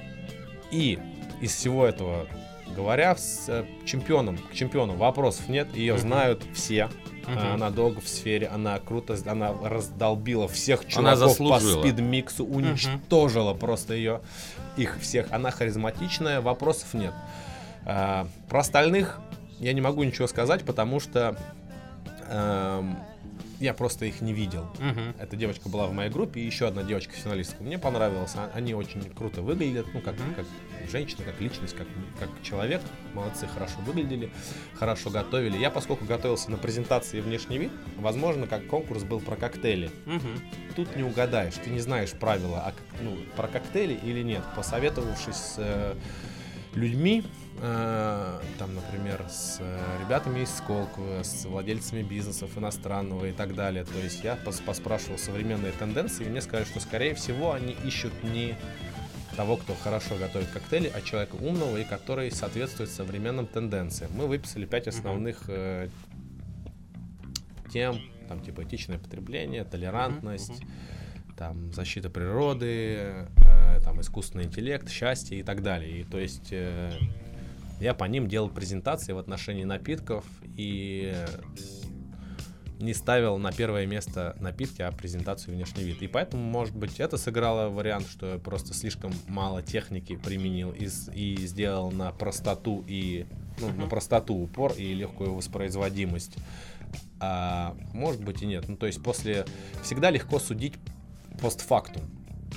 [0.72, 0.98] И
[1.42, 2.28] из всего этого
[2.76, 6.02] говоря с э, чемпионом, к чемпиону вопросов нет, ее Мгм.
[6.02, 6.90] знают все.
[7.28, 7.54] Мгм.
[7.54, 14.22] Она долго в сфере, она круто, она раздолбила всех чуваков по спидмиксу, уничтожила просто ее,
[14.78, 15.32] их всех.
[15.32, 17.14] Она харизматичная, вопросов нет.
[17.86, 19.20] А, про остальных
[19.60, 21.38] я не могу ничего сказать, потому что
[22.30, 22.98] эм,
[23.64, 24.68] я просто их не видел.
[24.80, 25.16] Мгм.
[25.20, 27.64] Эта девочка была в моей группе, и еще одна девочка финалистка.
[27.64, 28.34] Мне понравилось.
[28.36, 30.34] А- Они очень круто выглядят, ну, как, Мгм.
[30.36, 30.46] как
[30.92, 31.88] женщина, как личность, как,
[32.20, 32.82] как человек.
[33.14, 34.30] Молодцы, хорошо выглядели,
[34.76, 35.58] хорошо готовили.
[35.58, 39.90] Я, поскольку готовился на презентации внешний вид, возможно, как конкурс был про коктейли.
[40.06, 40.42] Мгм.
[40.76, 44.42] Тут не угадаешь, ты не знаешь правила а, ну, про коктейли или нет.
[44.58, 45.96] Посоветовавшись с э,
[46.76, 47.24] людьми,
[47.64, 53.86] э, там, например, с э, ребятами из Сколково, с владельцами бизнесов иностранного и так далее.
[53.86, 58.12] То есть я пос- поспрашивал современные тенденции, и мне сказали, что, скорее всего, они ищут
[58.24, 58.56] не
[59.38, 64.12] того, кто хорошо готовит коктейли, а человека умного и который соответствует современным тенденциям.
[64.14, 65.90] Мы выписали пять основных э,
[67.72, 70.62] тем, там типа этичное потребление, толерантность,
[71.38, 76.02] там защита природы, э, там искусственный интеллект, счастье и так далее.
[76.02, 76.92] И то есть э,
[77.84, 80.24] я по ним делал презентации в отношении напитков
[80.56, 81.14] и
[82.80, 86.02] не ставил на первое место напитки, а презентацию внешний вид.
[86.02, 90.90] И поэтому, может быть, это сыграло вариант, что я просто слишком мало техники применил и,
[91.14, 93.26] и сделал на простоту и
[93.60, 96.38] ну, на простоту упор и легкую воспроизводимость.
[97.20, 98.68] А может быть и нет.
[98.68, 99.46] Ну, то есть после
[99.82, 100.74] всегда легко судить
[101.42, 102.04] постфактум.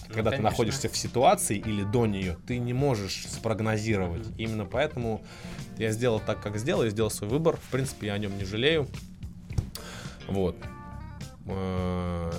[0.09, 0.42] Когда ты конечно.
[0.50, 4.26] находишься в ситуации или до нее, ты не можешь спрогнозировать.
[4.38, 5.22] Именно поэтому
[5.78, 7.56] я сделал так, как сделал, я сделал свой выбор.
[7.56, 8.87] В принципе, я о нем не жалею.
[10.28, 10.56] Вот.
[11.46, 12.32] Э,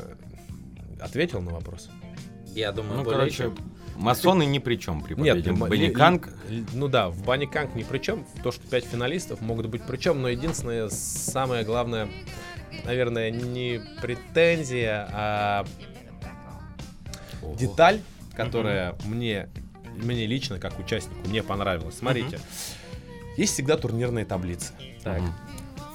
[0.99, 1.89] Ответил на вопрос?
[2.47, 3.55] Я думаю, Ну, более короче, чем.
[3.97, 5.51] масоны ни при чем при победе.
[5.51, 8.25] м- Баниканг ли- ли- Ну да, в Баниканг ни при чем.
[8.43, 12.09] То, что пять финалистов могут быть при чем, но единственное, самое главное,
[12.83, 15.65] наверное, не претензия, а
[17.55, 18.01] деталь,
[18.35, 19.49] которая мне,
[19.95, 21.97] мне лично, как участнику, не понравилась.
[21.97, 22.39] Смотрите,
[23.37, 24.73] есть всегда турнирные таблицы.
[25.03, 25.21] Так.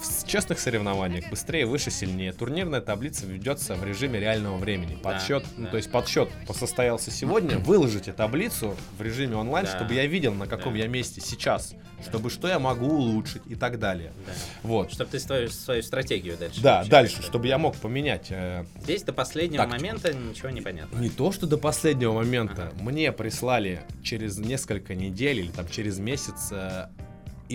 [0.00, 2.32] В честных соревнованиях быстрее, выше, сильнее.
[2.32, 4.98] Турнирная таблица ведется в режиме реального времени.
[5.02, 5.70] Да, Подсчет, ну, да.
[5.70, 7.58] то есть подсчет состоялся сегодня.
[7.58, 9.76] Выложите таблицу в режиме онлайн, Да.
[9.76, 10.80] чтобы я видел, на каком Да.
[10.80, 14.12] я месте сейчас, чтобы что я могу улучшить и так далее.
[14.26, 14.32] Да.
[14.62, 14.92] Вот.
[14.92, 16.60] Чтобы ты свою, свою стратегию дальше.
[16.60, 18.26] Да, вообще дальше, чтобы я мог поменять.
[18.30, 19.80] э, Здесь до последнего Тактику.
[19.86, 20.98] момента ничего не понятно.
[20.98, 22.72] не то, что до последнего момента.
[22.80, 26.86] Мне прислали через несколько недель или там через месяц э,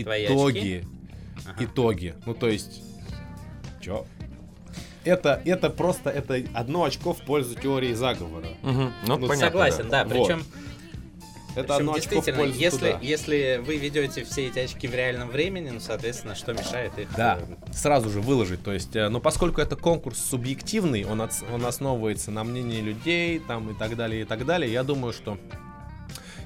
[0.02, 0.88] Твои итоги.
[1.46, 1.64] Ага.
[1.66, 2.16] итоги.
[2.26, 2.82] Ну, то есть,
[3.82, 4.06] чё?
[5.04, 8.48] Это, это просто это одно очко в пользу теории заговора.
[8.62, 8.92] Мгм.
[9.06, 10.04] Ну, Ну, понятно, Согласен, да.
[10.04, 10.12] Вот.
[10.12, 10.44] Причем,
[11.58, 13.00] Это одно очко в действительно, если, туда.
[13.02, 17.08] если вы ведете все эти очки в реальном времени, ну, соответственно, что мешает их...
[17.16, 18.64] Да, э, сразу же выложить.
[18.64, 23.40] То есть, э, но поскольку это конкурс субъективный, он, отс- он основывается на мнении людей,
[23.40, 25.38] там и так далее, и так далее, я думаю, что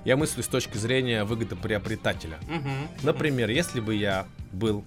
[0.05, 2.39] я мыслю с точки зрения выгодоприобретателя.
[2.47, 2.87] мгм.
[3.03, 4.83] Например, если бы я был,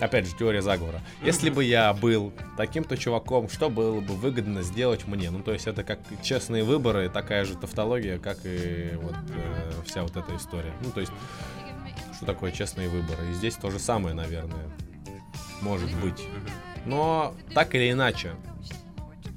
[0.00, 5.06] опять же, теория заговора, если бы я был таким-то чуваком, что было бы выгодно сделать
[5.06, 5.30] мне?
[5.30, 10.02] Ну, то есть это как честные выборы, такая же тавтология, как и вот э, вся
[10.02, 10.72] вот эта история.
[10.82, 11.12] Ну, то есть,
[12.16, 13.30] что такое честные выборы?
[13.30, 14.66] И здесь то же самое, наверное,
[15.60, 16.22] может быть.
[16.84, 18.34] Но так или иначе,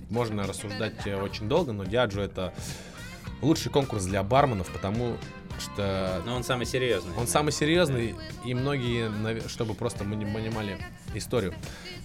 [0.09, 2.53] можно рассуждать э, очень долго, но Диаджо это
[3.41, 5.17] лучший конкурс для барменов, потому
[5.59, 7.15] что Но он самый серьезный.
[7.17, 9.11] он самый серьезный, и многие,
[9.47, 10.77] чтобы просто мы не понимали
[11.13, 11.53] историю.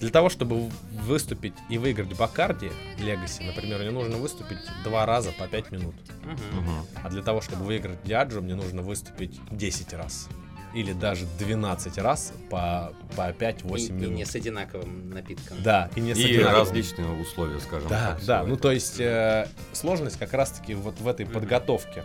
[0.00, 5.46] Для того, чтобы выступить и выиграть Бакарди Легаси, например, мне нужно выступить два раза по
[5.46, 5.94] 5 минут.
[6.24, 6.86] Мгм.
[7.02, 10.28] А для того, чтобы выиграть Диаджо, мне нужно выступить 10 раз.
[10.74, 14.14] Или даже 12 раз по, по И, 5-8 и минут.
[14.16, 15.56] не с одинаковым напитком.
[15.62, 16.54] Да, и не с И одинаковым.
[16.60, 18.24] различные условия, скажем Да, так.
[18.26, 21.32] да, ну то есть э, сложность как раз-таки вот в этой Мгм.
[21.34, 22.04] подготовке.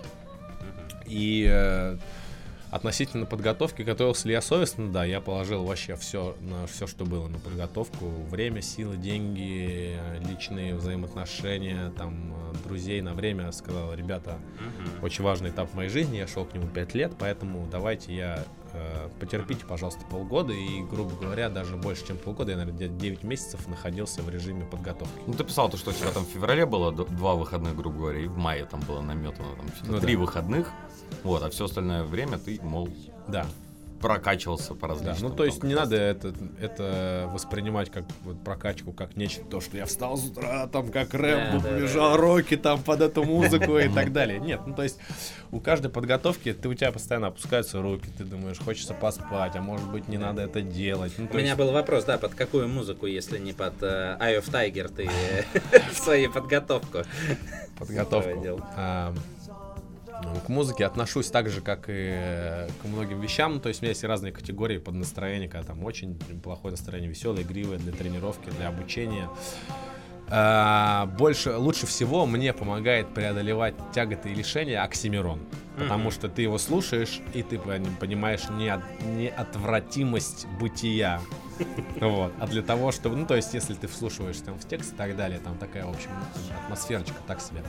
[1.12, 1.98] И э,
[2.72, 4.92] относительно подготовки готовился ли я совестно?
[4.92, 8.06] Да, я положил вообще все на все, что было на подготовку.
[8.30, 9.98] Время, силы, деньги,
[10.28, 13.52] личные взаимоотношения, там, э, друзей на время.
[13.52, 15.04] Сказал, ребята, Мгм.
[15.04, 18.46] очень важный этап в моей жизни, я шел к нему 5 лет, поэтому давайте я
[19.20, 20.54] потерпите, пожалуйста, полгода.
[20.54, 24.66] И, грубо говоря, даже больше, чем полгода, я, наверное, где-то 9 месяцев находился в режиме
[24.66, 25.14] подготовки.
[25.28, 28.20] Ну, ты писал то, что у тебя там в феврале было два выходных, грубо говоря,
[28.20, 30.22] и в мае там было наметано там Ну три да.
[30.22, 30.70] выходных.
[31.24, 32.90] Вот, а все остальное время ты, мол,
[33.28, 33.46] Да.
[34.02, 35.30] Прокачивался по Да, различным.
[35.30, 39.78] ну то есть не надо это, это воспринимать как вот прокачку, как нечто, то, что
[39.78, 43.78] я встал с утра, там как Рэмбо Да, да, побежал роки там под эту музыку
[43.78, 44.40] и так далее.
[44.40, 44.98] Нет, ну то есть
[45.52, 49.90] у каждой подготовки ты у тебя постоянно опускаются руки, ты думаешь, хочется поспать, а может
[49.90, 51.14] быть не надо это делать.
[51.18, 54.40] Ну, У меня есть- был вопрос, да, под какую музыку, если не под э, Eye
[54.42, 55.10] of Tiger ты
[55.94, 57.00] свою подготовку
[57.78, 58.62] подготовку.
[60.24, 63.60] Ну, к музыке отношусь так же, как и э, к многим вещам.
[63.60, 67.44] То есть у меня есть разные категории под настроение, когда там очень плохое настроение, веселое,
[67.44, 69.30] игривое для тренировки, для обучения.
[70.34, 75.42] А, больше, лучше всего мне помогает преодолевать тяготы и лишения Оксимирон.
[75.78, 81.22] Потому что ты его слушаешь, и ты пон- понимаешь неот- неотвратимость бытия.
[82.00, 82.34] Вот.
[82.40, 85.16] А для того, чтобы, ну, то есть, если ты вслушиваешься там в текст и так
[85.16, 87.62] далее, там такая, в общем, ну, атмосферочка так себе.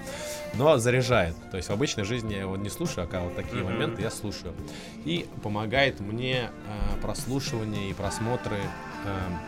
[0.55, 1.37] Но заряжает.
[1.51, 4.11] То есть в обычной жизни я его не слушаю, а когда вот такие моменты я
[4.11, 4.55] слушаю.
[5.05, 9.39] И помогает мне э, прослушивание и просмотры эм,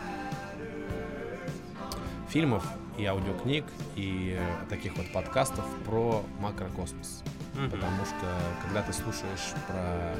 [2.29, 2.63] фильмов
[2.99, 3.65] и аудиокниг
[3.95, 7.23] и э, таких вот подкастов про макрокосмос.
[7.55, 7.69] Мгм.
[7.71, 8.25] Потому что
[8.63, 10.13] когда ты слушаешь про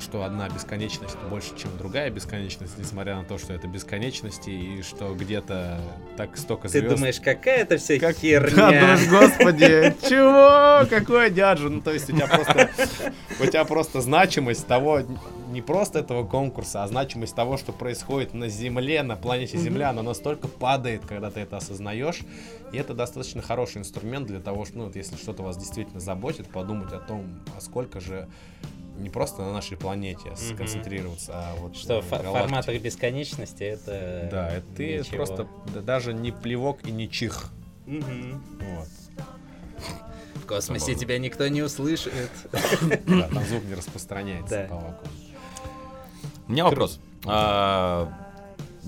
[0.00, 5.12] что одна бесконечность больше, чем другая бесконечность, несмотря на то, что это бесконечности, и что
[5.12, 5.80] где-то
[6.16, 6.94] так столько Ты звезд.
[6.94, 8.54] думаешь, какая это вся Как- херня?
[8.54, 10.86] Да, думаешь, господи, чего?
[10.88, 11.68] Какой дяджу?
[11.68, 12.70] Ну, то есть у тебя просто,
[13.40, 15.00] у тебя просто значимость того,
[15.50, 20.02] не просто этого конкурса, а значимость того, что происходит на Земле, на планете Земля, она
[20.02, 22.20] настолько падает, когда ты это осознаешь.
[22.72, 26.48] И это достаточно хороший инструмент для того, что, ну, вот если что-то вас действительно заботит,
[26.48, 28.28] подумать о том, а сколько же
[28.98, 32.32] не просто на нашей планете сконцентрироваться, а вот Что в фо- галактике.
[32.40, 34.28] формат их бесконечности это...
[34.30, 35.16] Да, это ты ничего.
[35.16, 37.50] просто да, даже не плевок и не чих.
[37.86, 38.42] Мгм.
[38.60, 38.88] Вот.
[40.34, 42.12] В космосе тебя никто не услышит.
[43.06, 44.64] Да, там звук не распространяется Да.
[44.68, 45.12] по вакууму.
[46.48, 46.98] У меня вопрос.
[47.24, 48.12] А,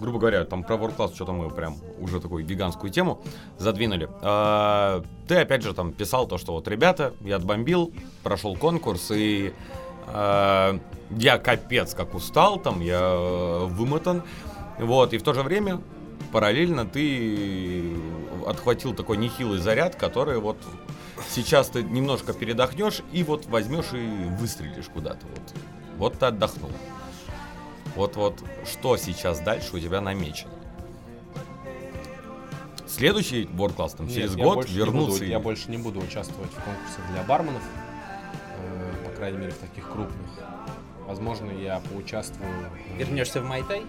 [0.01, 3.23] грубо говоря, там про World Class что-то мы прям уже такую гигантскую тему
[3.59, 4.09] задвинули.
[4.23, 9.53] А, ты опять же там писал то, что вот, ребята, я отбомбил, прошел конкурс, и
[10.07, 10.79] а,
[11.11, 14.23] я капец как устал, там я э, вымотан.
[14.79, 15.81] Вот, и в то же время
[16.33, 17.97] параллельно ты
[18.47, 20.57] отхватил такой нехилый заряд, который вот
[21.29, 24.07] сейчас ты немножко передохнешь и вот возьмешь и
[24.39, 25.27] выстрелишь куда-то.
[25.27, 25.55] Вот,
[25.99, 26.71] вот ты отдохнул.
[27.97, 30.51] Вот-вот, что сейчас дальше у тебя намечено?
[32.87, 35.71] Следующий World Class там, через Нет, я год больше не вернуться буду- и- Я больше
[35.71, 37.63] не буду участвовать в конкурсах для барменов,
[38.59, 40.29] э, по крайней мере, в таких крупных.
[41.07, 42.51] Возможно, я поучаствую...
[42.51, 43.83] э, Вернешься в Майтай?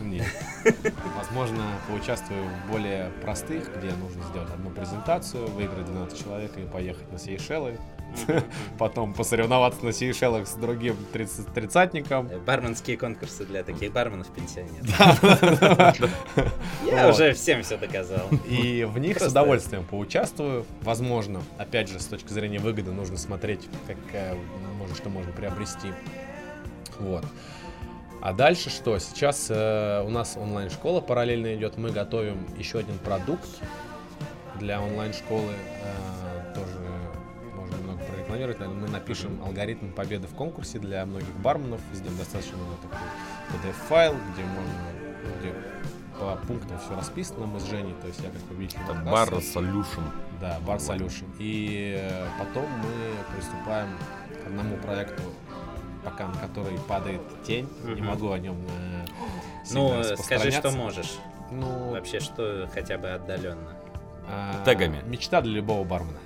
[0.00, 0.26] Нет.
[1.16, 7.10] Возможно, поучаствую в более простых, где нужно сделать одну презентацию, выиграть 12 человек и поехать
[7.10, 7.78] на Сейшелы.
[8.78, 12.28] Потом посоревноваться на Сейшелах с другим 30 тридцатником.
[12.30, 14.86] Э, Барменские конкурсы для таких барменов-пенсионеров.
[16.86, 17.14] Я Вот.
[17.14, 18.28] уже всем все доказал.
[18.48, 20.64] И в них с удовольствием поучаствую.
[20.82, 24.36] Возможно, опять же, с точки зрения выгоды нужно смотреть, какая,
[24.78, 25.88] может, что можно приобрести.
[26.98, 27.24] Вот.
[28.22, 28.98] А дальше что?
[28.98, 31.76] Сейчас э, у нас онлайн-школа параллельно идет.
[31.76, 33.46] Мы готовим еще один продукт
[34.58, 35.52] для онлайн-школы.
[35.82, 36.85] Э, тоже
[38.36, 38.58] прорекламировать.
[38.60, 38.82] наверное.
[38.86, 41.80] Мы напишем алгоритм победы в конкурсе для многих барменов.
[41.92, 42.98] Сделаем достаточно такой
[43.52, 45.54] PDF-файл, где можно, где
[46.18, 47.46] по пунктам все расписано.
[47.46, 48.92] Мы с Женей, то есть я как победитель Это.
[49.00, 50.02] Bar Solution.
[50.40, 51.24] Да, Bar Solution.
[51.38, 53.88] И э, потом мы приступаем
[54.42, 55.22] к одному проекту,
[56.04, 57.68] пока на который падает тень.
[57.84, 58.06] Не Мгм.
[58.06, 59.04] могу о нем э,
[59.72, 61.18] Ну, скажи, что можешь.
[61.50, 63.72] Ну, Вообще, что хотя бы отдаленно.
[64.28, 65.02] а, Тегами.
[65.06, 66.18] Мечта для любого бармена.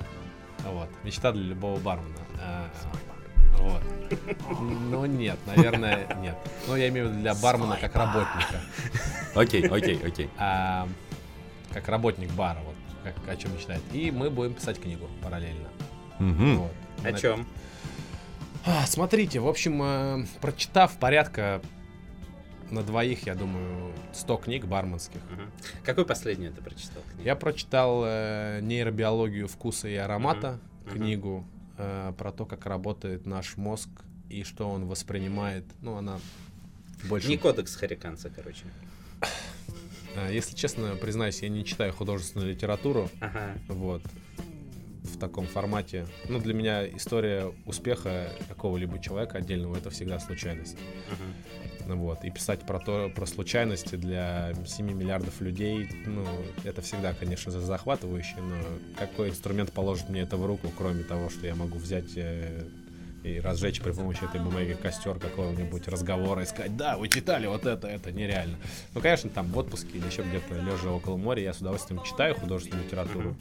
[0.65, 0.89] Вот.
[1.05, 2.19] Мечта для любого бармена.
[2.41, 2.69] А,
[3.59, 3.83] вот.
[4.61, 6.37] Ну нет, наверное, нет.
[6.67, 8.61] Ну, я имею в виду для бармена как работника.
[9.35, 10.31] Окей, окей, окей.
[10.39, 10.89] А,
[11.73, 13.83] как работник бара, вот, как, о чем мечтает.
[13.93, 15.69] И мы будем писать книгу параллельно.
[16.19, 16.59] Мгм.
[16.59, 16.73] Вот.
[17.05, 17.47] О чем?
[18.67, 21.63] А, смотрите, в общем, э, прочитав порядка
[22.71, 25.21] на двоих, я думаю, 100 книг барменских.
[25.85, 27.03] Какую последнюю ты прочитал?
[27.11, 27.23] книгу?
[27.25, 30.95] Я прочитал э, нейробиологию вкуса и аромата, Мгм.
[30.95, 31.45] книгу
[31.79, 33.89] э, про то, как работает наш мозг
[34.29, 35.65] и что он воспринимает.
[35.83, 36.19] Ну, она
[37.09, 37.29] больше...
[37.29, 38.65] Не кодекс Хариканца, короче.
[40.17, 43.09] Э, если честно, признаюсь, я не читаю художественную литературу.
[43.21, 43.55] Ага.
[43.69, 44.03] Вот.
[45.05, 46.07] В таком формате.
[46.29, 50.77] Ну, для меня история успеха какого-либо человека отдельного это всегда случайность.
[51.11, 51.80] Мгм.
[51.97, 52.25] Вот.
[52.25, 56.25] И писать про то, про случайности для 7 миллиардов людей, ну,
[56.65, 58.57] это всегда, конечно, за- захватывающе, но
[58.99, 62.65] какой инструмент положит мне это в руку, кроме того, что я могу взять э,
[63.23, 67.67] и разжечь при помощи этой бумаги костер какого-нибудь разговора и сказать, да, вы читали вот
[67.67, 68.57] это, это нереально.
[68.95, 72.35] Ну, конечно, там в отпуске или еще где-то лежа около моря, я с удовольствием читаю
[72.35, 73.37] художественную литературу.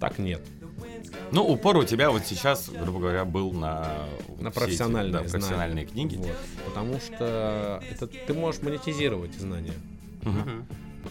[0.00, 0.40] Так нет.
[1.32, 4.06] Ну, упор у тебя вот сейчас, грубо говоря, был на,
[4.38, 5.30] На все эти, профессиональные, да, знания.
[5.30, 6.16] профессиональные книги.
[6.16, 6.36] Вот.
[6.66, 9.74] Потому что это ты можешь монетизировать знания.
[10.22, 10.66] Мгм.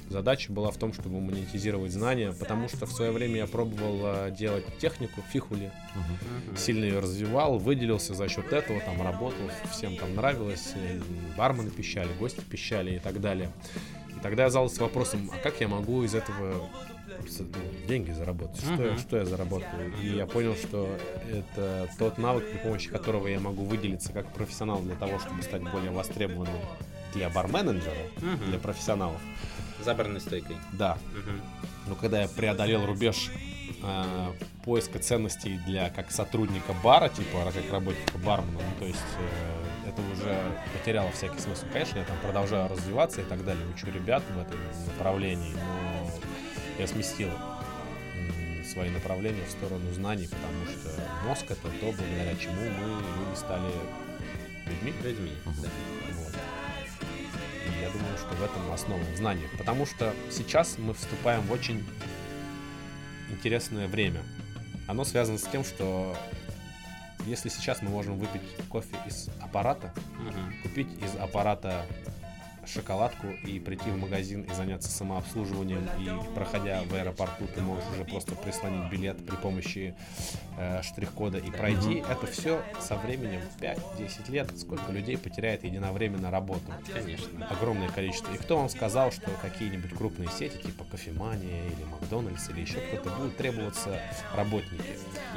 [0.09, 4.29] Задача была в том, чтобы монетизировать знания, потому что в свое время я пробовал а,
[4.29, 6.57] делать технику фихули, Мгм.
[6.57, 10.73] сильно ее развивал, выделился за счет этого, там работал, всем там нравилось,
[11.37, 13.51] бармены пищали, гости пищали и так далее.
[14.15, 16.69] И тогда я задался вопросом, а как я могу из этого
[17.87, 18.59] деньги заработать?
[18.61, 18.99] Что, я, Мгм.
[18.99, 19.93] что я заработаю?
[20.01, 20.97] И я понял, что
[21.31, 25.61] это тот навык, при помощи которого я могу выделиться как профессионал для того, чтобы стать
[25.63, 26.53] более востребованным
[27.13, 28.49] для барменеджера, Мгм.
[28.49, 29.21] для профессионалов.
[29.83, 30.57] За барной стойкой.
[30.73, 31.41] Да, Мгм.
[31.87, 33.31] но когда я преодолел рубеж
[33.81, 34.31] э,
[34.65, 40.01] поиска ценностей для как сотрудника бара, типа как работника бармена, ну, то есть э, это
[40.11, 40.35] уже
[40.77, 41.65] потеряло всякий смысл.
[41.71, 45.98] Конечно, я там продолжаю развиваться и так далее, учу ребят в этом направлении, но
[46.79, 47.29] я сместил
[48.65, 53.71] свои направления в сторону знаний, потому что мозг это то, благодаря чему мы люди стали
[54.65, 54.93] людьми.
[55.03, 55.31] Людьми.
[55.45, 55.69] Да.
[56.13, 56.33] Вот.
[57.65, 59.49] И я думаю, что в этом основа в знаниях.
[59.57, 61.85] Потому что сейчас мы вступаем в очень
[63.29, 64.21] интересное время.
[64.87, 66.15] Оно связано с тем, что
[67.25, 70.61] если сейчас мы можем выпить кофе из аппарата, Мгм.
[70.63, 71.85] купить из аппарата
[72.65, 78.03] шоколадку и прийти в магазин и заняться самообслуживанием и проходя в аэропорту ты можешь уже
[78.05, 79.95] просто прислонить билет при помощи
[80.57, 86.61] э, штрих-кода и пройти это все со временем 5-10 лет сколько людей потеряет единовременно работу
[86.93, 87.47] Конечно.
[87.47, 88.33] огромное количество.
[88.33, 93.09] И кто вам сказал, что какие-нибудь крупные сети, типа Кофемания или Макдональдс или еще кто-то,
[93.15, 93.99] будут требоваться
[94.35, 94.83] работники?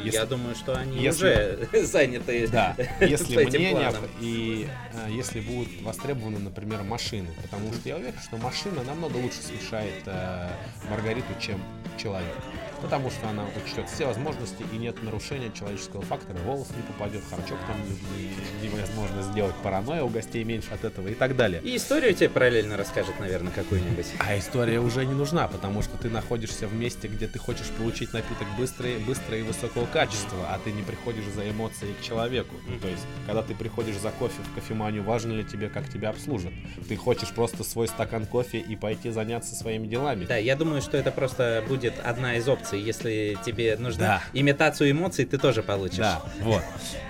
[0.03, 2.49] Если- Я думаю, что они если- уже заняты.
[2.49, 4.11] Да, если с этим мне необ- планом.
[4.21, 9.43] и э, если будут востребованы, например, машины, потому что я уверен, что машина намного лучше
[9.43, 10.49] смешает э,
[10.91, 11.61] Маргариту, чем
[11.99, 12.35] человек.
[12.81, 17.59] Потому что она учтет все возможности и нет нарушения человеческого фактора, волос не попадет, харчок
[17.67, 21.61] там не- не- невозможно сделать, паранойя у гостей меньше от этого и так далее.
[21.63, 24.07] И историю тебе параллельно расскажет, наверное, какую-нибудь.
[24.19, 28.13] А история уже не нужна, потому что ты находишься в месте, где ты хочешь получить
[28.13, 32.55] напиток быстро, и- быстро и высокого качества, а ты не приходишь за эмоцией к человеку.
[32.67, 36.09] Ну, то есть, когда ты приходишь за кофе в кофеманию, важно ли тебе, как тебя
[36.11, 36.53] обслужат?
[36.89, 40.25] Ты хочешь просто свой стакан кофе и пойти заняться своими делами.
[40.25, 42.81] Да, я думаю, что это просто будет одна из опций.
[42.81, 44.23] Если тебе нужна Да.
[44.33, 45.99] имитацию эмоций, ты тоже получишь.
[45.99, 46.63] Да, вот.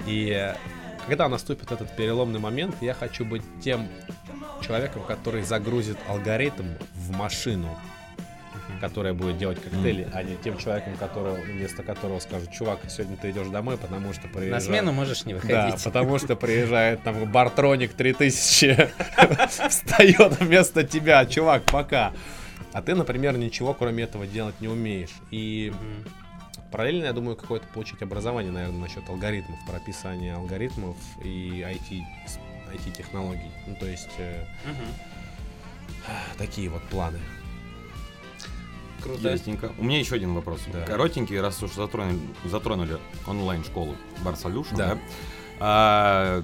[0.07, 0.55] И э,
[1.07, 3.88] когда наступит этот переломный момент, я хочу быть тем
[4.64, 7.68] человеком, который загрузит алгоритм в машину,
[8.83, 13.31] которая будет делать коктейли, а не тем человеком, которого, вместо которого скажут, чувак, сегодня ты
[13.31, 14.51] идешь домой, потому что приезжает...
[14.55, 15.85] На смену можешь не Да, выходить.
[15.85, 18.90] потому что приезжает там Бартроник 3000,
[19.68, 22.12] встает вместо тебя, чувак, пока.
[22.73, 25.14] А ты, например, ничего кроме этого делать не умеешь.
[25.31, 25.73] И.
[26.73, 32.01] Параллельно, я думаю, какое-то получить образование, наверное, насчет алгоритмов, прописания алгоритмов и IT,
[32.75, 33.51] IT-технологий.
[33.68, 36.07] Ну, то есть э, Мгм.
[36.38, 37.21] такие вот планы.
[39.02, 39.28] Круто.
[39.30, 39.72] Ясненько.
[39.78, 40.60] У меня еще один вопрос.
[40.72, 40.82] Да.
[40.84, 44.94] Коротенький, раз уж затронули, затронули онлайн-школу Bar Solution, Да.
[44.94, 44.98] да.
[45.60, 46.42] А,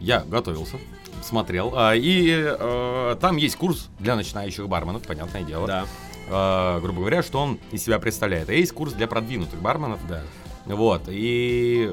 [0.00, 0.76] я готовился,
[1.22, 1.72] смотрел.
[1.76, 5.66] а, и э, там есть курс для начинающих барменов, понятное дело.
[5.66, 5.86] Да,
[6.30, 8.48] А, грубо говоря, что он из себя представляет.
[8.48, 10.00] А есть курс для продвинутых барменов.
[10.08, 10.22] да.
[10.66, 11.02] Вот.
[11.08, 11.92] И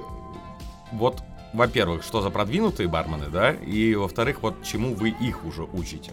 [0.93, 1.21] вот,
[1.53, 3.51] во-первых, что за продвинутые бармены, да?
[3.51, 6.11] И во-вторых, вот чему вы их уже учите.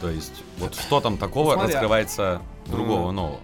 [0.00, 3.40] То есть, вот что там такого Ну, раскрывается другого, нового.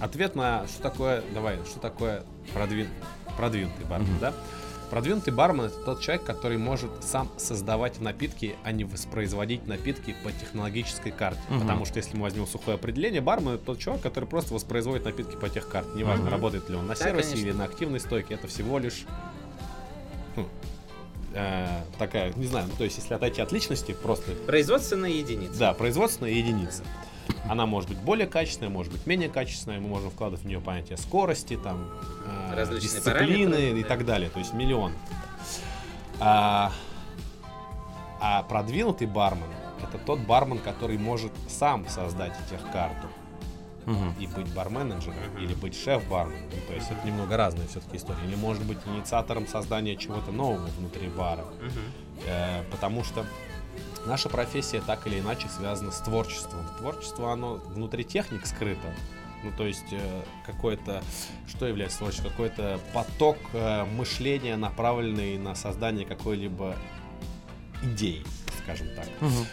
[0.00, 2.88] Ответ на что такое, давай, что такое продвин-
[3.36, 4.18] продвинутый бармен, Мгм.
[4.20, 4.34] да?
[4.90, 10.30] Продвинутый бармен это тот человек, который может сам создавать напитки, а не воспроизводить напитки по
[10.30, 11.40] технологической карте.
[11.48, 11.60] Мгм.
[11.62, 15.36] Потому что если мы возьмем сухое определение, бармен это тот человек, который просто воспроизводит напитки
[15.36, 15.90] по тех карте.
[15.94, 16.32] Неважно, Мгм.
[16.32, 17.46] работает ли он на Да, сервисе конечно.
[17.48, 19.04] или на активной стойке, это всего лишь
[20.36, 20.46] хм,
[21.34, 25.58] э, такая, не знаю, ну, то есть если отойти от личности, просто Производственная единица.
[25.58, 26.82] да, производственная единица.
[27.48, 29.80] Она может быть более качественная, может быть менее качественная.
[29.80, 31.90] Мы можем вкладывать в нее понятие скорости, там,
[32.26, 33.88] э, Различные дисциплины и да.
[33.88, 34.30] так далее.
[34.30, 34.92] То есть миллион.
[36.20, 36.72] А,
[38.20, 39.48] а продвинутый бармен
[39.84, 43.08] это тот бармен, который может сам создать техкарту
[43.86, 44.14] Мгм.
[44.18, 45.44] и быть барменеджером Мгм.
[45.44, 46.48] или быть шеф-барменом.
[46.50, 48.24] Ну, то есть это немного разные все-таки истории.
[48.26, 51.44] Или может быть инициатором создания чего-то нового внутри бара.
[51.60, 51.80] Мгм.
[52.26, 53.26] Э, потому что
[54.06, 56.60] наша профессия так или иначе связана с творчеством.
[56.78, 58.94] Творчество, оно внутри техник скрыто,
[59.42, 61.02] Ну, то есть э, какой-то,
[61.46, 62.30] что является творчеством?
[62.30, 66.76] Какой-то поток э, мышления, направленный на создание какой-либо
[67.82, 68.24] идеи,
[68.64, 69.06] скажем так.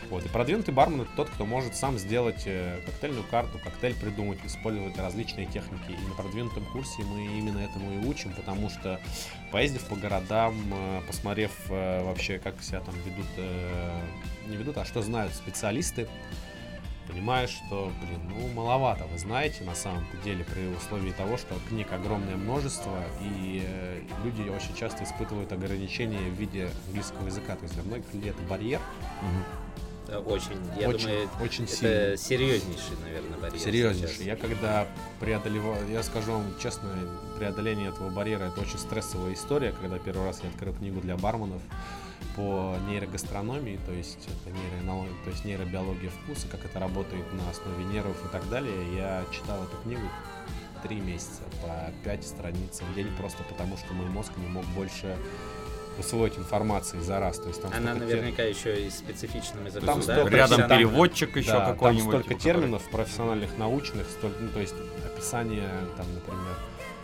[0.10, 0.26] Вот.
[0.26, 4.98] И продвинутый бармен это тот, кто может сам сделать э, коктейльную карту, коктейль придумать, использовать
[4.98, 5.92] различные техники.
[5.92, 9.00] И на продвинутом курсе мы именно этому и учим, потому что
[9.52, 13.28] поездив по городам, э, посмотрев э, вообще, как себя там ведут,
[14.48, 16.08] не ведут, а что знают специалисты,
[17.12, 21.92] понимаешь, что, блин, ну, маловато, вы знаете, на самом-то деле, при условии того, что книг
[21.92, 27.56] огромное множество, и э, люди очень часто испытывают ограничения в виде английского языка.
[27.56, 28.80] То есть для многих людей это барьер.
[30.08, 32.18] Э, Очень, я Очень, думаю, очень это сильный.
[32.18, 33.60] серьезнейший, наверное, барьер.
[33.60, 34.16] Серьезнейший.
[34.16, 34.26] сейчас.
[34.26, 34.88] Я когда
[35.20, 36.90] преодолевал, я скажу вам честно,
[37.38, 41.62] преодоление этого барьера это очень стрессовая история, когда первый раз я открыл книгу для барменов
[42.36, 47.84] по нейрогастрономии, то есть это нейроэнология, то есть нейробиология вкуса, как это работает на основе
[47.86, 48.96] нервов и так далее.
[48.96, 50.02] Я читал эту книгу
[50.84, 55.16] три месяца по пять страниц в день просто потому, что мой мозг не мог больше
[56.00, 57.38] усвоить информации за раз.
[57.38, 60.02] То есть там Она столько тер- наверняка еще и специфичным языком.
[60.02, 60.30] Там да?
[60.30, 62.04] Рядом там- переводчик еще Да, какой-нибудь.
[62.04, 64.74] Там столько типа, который- терминов профессиональных, научных, столько, ну, то есть
[65.06, 66.56] описание, там, например,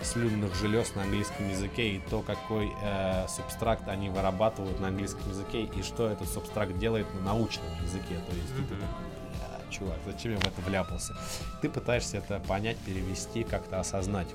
[0.02, 5.64] слюнных желез на английском языке и то, какой э, субстракт они вырабатывают на английском языке
[5.64, 8.16] и что этот субстракт делает на научном языке.
[8.28, 11.16] То есть, ты такой, «Бля, чувак, зачем я в это вляпался?
[11.62, 14.28] Ты пытаешься это понять, перевести, как-то осознать.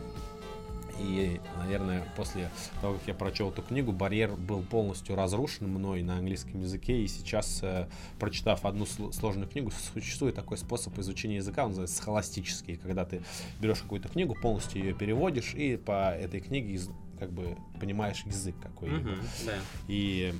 [1.00, 6.18] И, наверное, после того, как я прочел эту книгу, барьер был полностью разрушен мной на
[6.18, 7.02] английском языке.
[7.02, 7.88] И сейчас, э,
[8.18, 13.22] прочитав одну сл- сложную книгу, существует такой способ изучения языка, он называется схоластический, когда ты
[13.60, 16.80] берешь какую-то книгу, полностью ее переводишь, и по этой книге
[17.18, 19.10] как бы понимаешь язык какой-либо.
[19.10, 19.52] Мгм, да.
[19.86, 20.34] И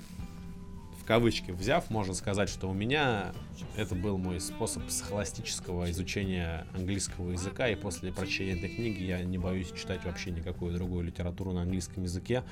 [1.13, 3.33] кавычки взяв, можно сказать, что у меня
[3.77, 9.37] это был мой способ схоластического изучения английского языка, и после прочтения этой книги я не
[9.37, 12.45] боюсь читать вообще никакую другую литературу на английском языке.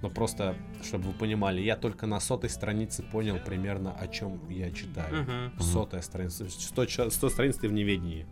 [0.00, 4.70] Но просто, чтобы вы понимали, я только на сотой странице понял примерно, о чем я
[4.70, 5.22] читаю.
[5.22, 5.60] Мгм.
[5.60, 6.48] Сотая страница.
[6.48, 8.24] 100, ча- 100 страниц ты в неведении.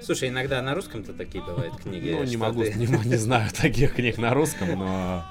[0.00, 2.10] Слушай, иногда на русском-то такие бывают книги.
[2.12, 5.24] Ну, не могу, ты- не, не знаю таких книг на русском, но...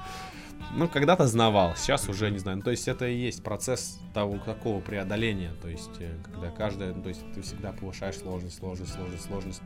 [0.72, 2.58] Ну, когда-то знавал, сейчас уже не знаю.
[2.58, 5.52] Ну, то есть это и есть процесс того, такого преодоления.
[5.62, 9.62] То есть, э, когда каждая, ну, то есть ты всегда повышаешь сложность, сложность, сложность, сложность.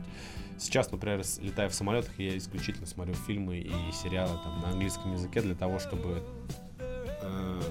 [0.57, 5.41] Сейчас, например, летая в самолетах, я исключительно смотрю фильмы и сериалы там на английском языке
[5.41, 6.21] для того, чтобы
[7.21, 7.61] э,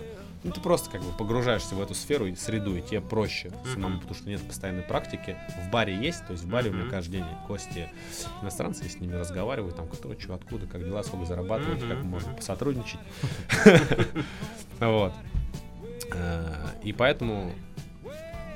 [0.45, 3.99] ну, ты просто как бы погружаешься в эту сферу и среду, и тебе проще самому,
[3.99, 5.36] потому что нет постоянной практики.
[5.66, 7.89] В баре есть, то есть в баре у меня каждый день гости
[8.43, 12.32] иностранцы, я с ними разговариваю, там, кто, что, откуда, как дела, сколько зарабатываете, как можно
[12.34, 13.01] посотрудничать.
[14.80, 15.12] Вот.
[16.12, 17.53] Э, И поэтому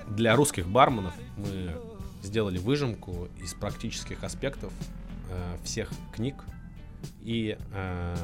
[0.09, 1.75] для русских барменов мы
[2.23, 4.73] сделали выжимку из практических аспектов
[5.31, 6.45] э, всех книг
[7.23, 8.17] и э,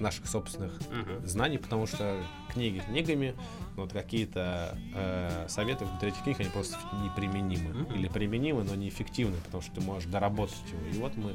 [0.00, 1.26] наших собственных Мгм.
[1.26, 2.22] знаний, потому что
[2.52, 3.34] книги книгами,
[3.76, 7.74] но вот какие-то э, советы внутри этих книг, они просто неприменимы.
[7.74, 7.94] Мгм.
[7.94, 10.96] Или применимы, но неэффективны, потому что ты можешь доработать его.
[10.96, 11.34] И вот мы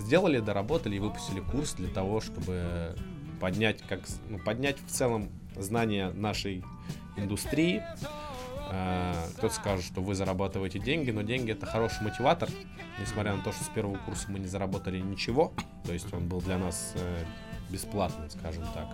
[0.00, 2.96] сделали, доработали и выпустили курс для того, чтобы
[3.40, 6.64] поднять, как, ну, поднять в целом знания нашей
[7.16, 7.82] индустрии.
[8.70, 12.48] Э, Кто-то скажет, что вы зарабатываете деньги, но деньги это хороший мотиватор.
[12.98, 15.52] Несмотря на то, что с первого курса мы не заработали ничего,
[15.84, 16.94] то есть он был для нас
[17.68, 18.86] э, бесплатным, скажем так.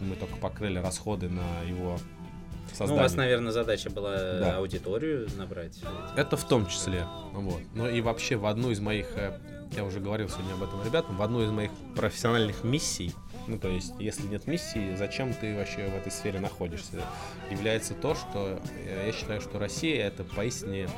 [0.00, 2.94] Мы только покрыли расходы на его Ну, создание.
[2.94, 4.56] у вас, наверное, задача была Да.
[4.58, 5.80] аудиторию набрать.
[6.16, 7.06] Это в том числе.
[7.32, 7.60] Вот.
[7.74, 9.38] Но и вообще в одну из моих, э,
[9.76, 13.12] я уже говорил сегодня об этом ребятам, в одну из моих профессиональных миссий,
[13.48, 17.02] ну то есть, если нет миссии, зачем ты вообще в этой сфере находишься,
[17.50, 20.88] является то, что э, я считаю, что Россия это поистине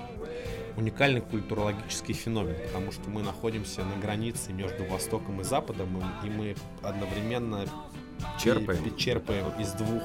[0.76, 5.88] уникальный культурологический феномен, потому что мы находимся на границе между Востоком и Западом,
[6.22, 7.64] и и мы одновременно
[8.42, 8.82] Черпаем.
[8.84, 10.02] пе- черпаем из двух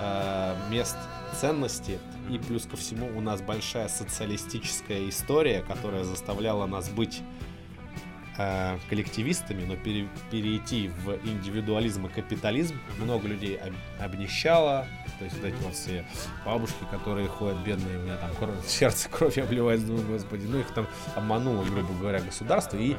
[0.00, 0.96] э, мест
[1.40, 1.98] ценности.
[2.30, 7.20] И плюс ко всему у нас большая социалистическая история, которая заставляла нас быть
[8.38, 14.86] э, коллективистами, но пере- перейти в индивидуализм и капитализм много людей об- обнищало.
[15.18, 16.04] То есть вот эти вот все
[16.44, 20.66] бабушки, которые ходят бедные, у меня там кровь- сердце кровь обливается, думаю, господи, ну их
[20.74, 22.76] там обмануло, грубо говоря, государство.
[22.76, 22.96] И,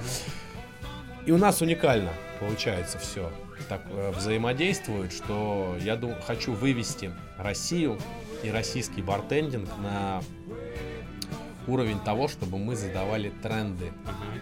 [1.26, 3.32] и у нас уникально получается все
[3.70, 7.98] так э, взаимодействует, что я думаю, хочу вывести Россию
[8.44, 10.22] и российский бартендинг на
[11.68, 14.42] уровень того, чтобы мы задавали тренды Мгм.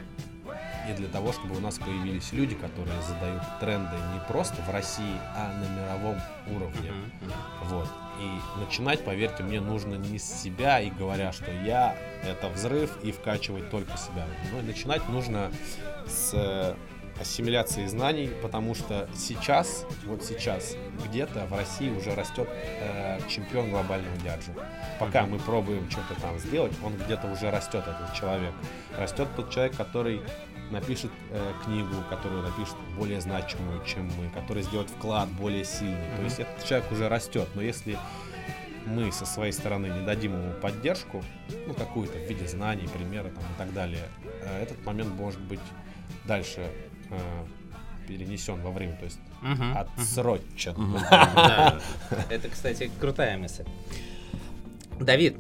[0.89, 5.17] И для того, чтобы у нас появились люди, которые задают тренды не просто в России,
[5.35, 6.17] а на мировом
[6.47, 6.91] уровне.
[7.65, 7.87] Вот.
[8.19, 13.11] И начинать, поверьте мне, нужно не с себя и говоря, что я это взрыв и
[13.11, 14.25] вкачивать только себя.
[14.51, 15.51] Но начинать нужно
[16.05, 16.75] с э,
[17.19, 20.75] ассимиляции знаний, потому что сейчас, вот сейчас,
[21.05, 24.51] где-то в России уже растет э, чемпион глобального дяджа.
[24.99, 28.53] Пока мы пробуем что-то там сделать, он где-то уже растет, этот человек.
[28.97, 30.21] Растет тот человек, который
[30.73, 35.95] напишет э, книгу, которую напишет более значимую, чем мы, который сделает вклад более сильный.
[35.95, 36.17] Mm-hmm.
[36.17, 37.47] То есть этот человек уже растет.
[37.55, 37.97] Но если
[38.85, 41.23] мы со своей стороны не дадим ему поддержку,
[41.67, 44.03] ну какую-то в виде знаний, примера там, и так далее,
[44.41, 45.61] э, этот момент может быть
[46.25, 46.69] дальше
[47.09, 47.17] э,
[48.07, 50.75] перенесен во время, то есть uh-huh, отсрочен.
[50.75, 51.81] Uh-huh.
[52.29, 53.63] Это, кстати, крутая мысль.
[54.99, 55.37] Давид,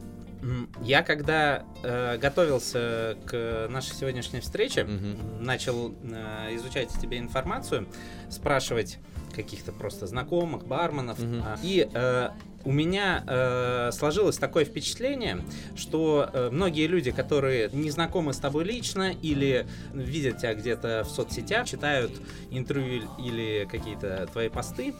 [0.81, 5.41] я когда э, готовился к нашей сегодняшней встрече, mm-hmm.
[5.41, 7.87] начал э, изучать тебе информацию,
[8.29, 8.99] спрашивать
[9.35, 11.19] каких-то просто знакомых, барменов.
[11.19, 11.59] Mm-hmm.
[11.63, 12.29] И э,
[12.65, 15.41] у меня э, сложилось такое впечатление,
[15.75, 21.09] что э, многие люди, которые не знакомы с тобой лично или видят тебя где-то в
[21.09, 22.11] соцсетях, читают
[22.51, 24.93] интервью или какие-то твои посты,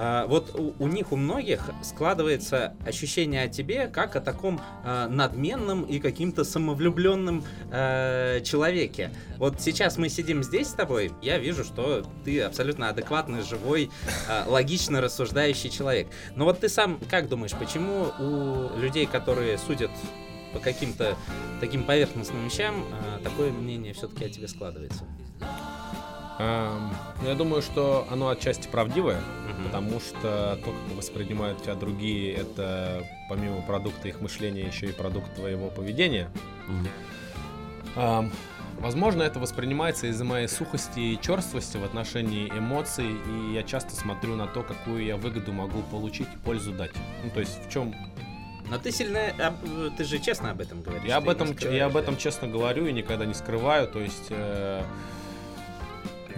[0.00, 5.08] а, вот у, у них, у многих складывается ощущение о тебе как о таком э,
[5.08, 9.10] надменном и каким-то самовлюбленном э, человеке.
[9.38, 13.90] Вот сейчас мы сидим здесь с тобой, я вижу, что ты абсолютно адекватный, живой,
[14.28, 16.06] э, логично рассуждающий человек.
[16.36, 19.90] Но вот ты сам как думаешь, почему у людей, которые судят
[20.52, 21.16] по каким-то
[21.60, 25.04] таким поверхностным вещам, э, такое мнение все-таки о тебе складывается?
[26.38, 26.90] Эм,
[27.26, 29.64] я думаю, что оно отчасти правдивое, угу.
[29.64, 35.34] потому что то, как воспринимают тебя другие, это помимо продукта их мышления еще и продукт
[35.34, 36.30] твоего поведения.
[36.68, 38.30] Угу.
[38.80, 44.36] Возможно, это воспринимается из-за моей сухости и черствости в отношении эмоций, и я часто смотрю
[44.36, 46.92] на то, какую я выгоду могу получить и пользу дать.
[47.24, 47.92] Ну, то есть в чем
[48.70, 49.32] но ты сильно,
[49.96, 51.08] ты же честно об этом говоришь.
[51.08, 53.88] Я об этом, я об этом честно говорю и никогда не скрываю.
[53.88, 54.82] То есть э,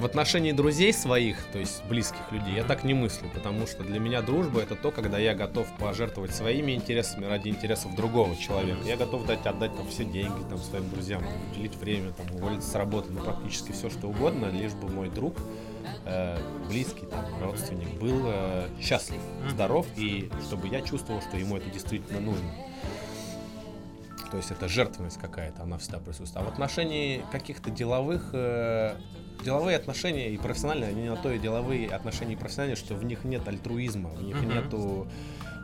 [0.01, 4.01] в отношении друзей своих, то есть близких людей, я так не мыслю, потому что для
[4.01, 8.81] меня дружба это то, когда я готов пожертвовать своими интересами ради интересов другого человека.
[8.85, 11.23] Я готов дать, отдать там все деньги там своим друзьям,
[11.53, 15.37] уделить время, там, уволиться с работы, ну практически все что угодно, лишь бы мой друг,
[16.07, 16.39] э,
[16.69, 19.21] близкий, там, родственник был э, счастлив,
[19.51, 22.51] здоров и чтобы я чувствовал, что ему это действительно нужно.
[24.31, 26.47] То есть это жертвенность какая-то, она всегда присутствует.
[26.47, 28.95] А в отношении каких-то деловых э,
[29.43, 33.25] деловые отношения и профессиональные, они на то и деловые отношения и профессиональные, что в них
[33.25, 34.55] нет альтруизма, в них uh-huh.
[34.55, 35.07] нету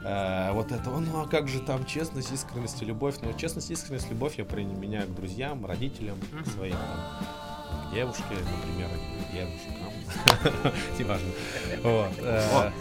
[0.04, 3.16] э, вот этого, ну а как же там честность, искренность и любовь.
[3.22, 6.50] Ну, честность, искренность, любовь я применяю к друзьям, родителям uh-huh.
[6.54, 8.88] своим, там, к девушке, например,
[9.28, 10.72] к девушкам.
[10.98, 11.30] Неважно.
[11.82, 12.12] Вот.
[12.18, 12.72] Э.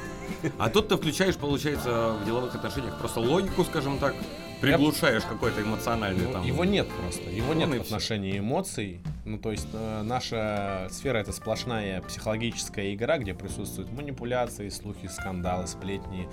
[0.58, 4.16] А тут ты включаешь, получается, в деловых отношениях просто логику, скажем так,
[4.62, 6.44] приглушаешь какой-то эмоциональный ну, там.
[6.44, 7.30] Его нет просто.
[7.30, 9.02] Его нет в отношении эмоций.
[9.26, 15.68] Ну, то есть э, наша сфера это сплошная психологическая игра, где присутствуют манипуляции, слухи, скандалы,
[15.68, 16.30] сплетни.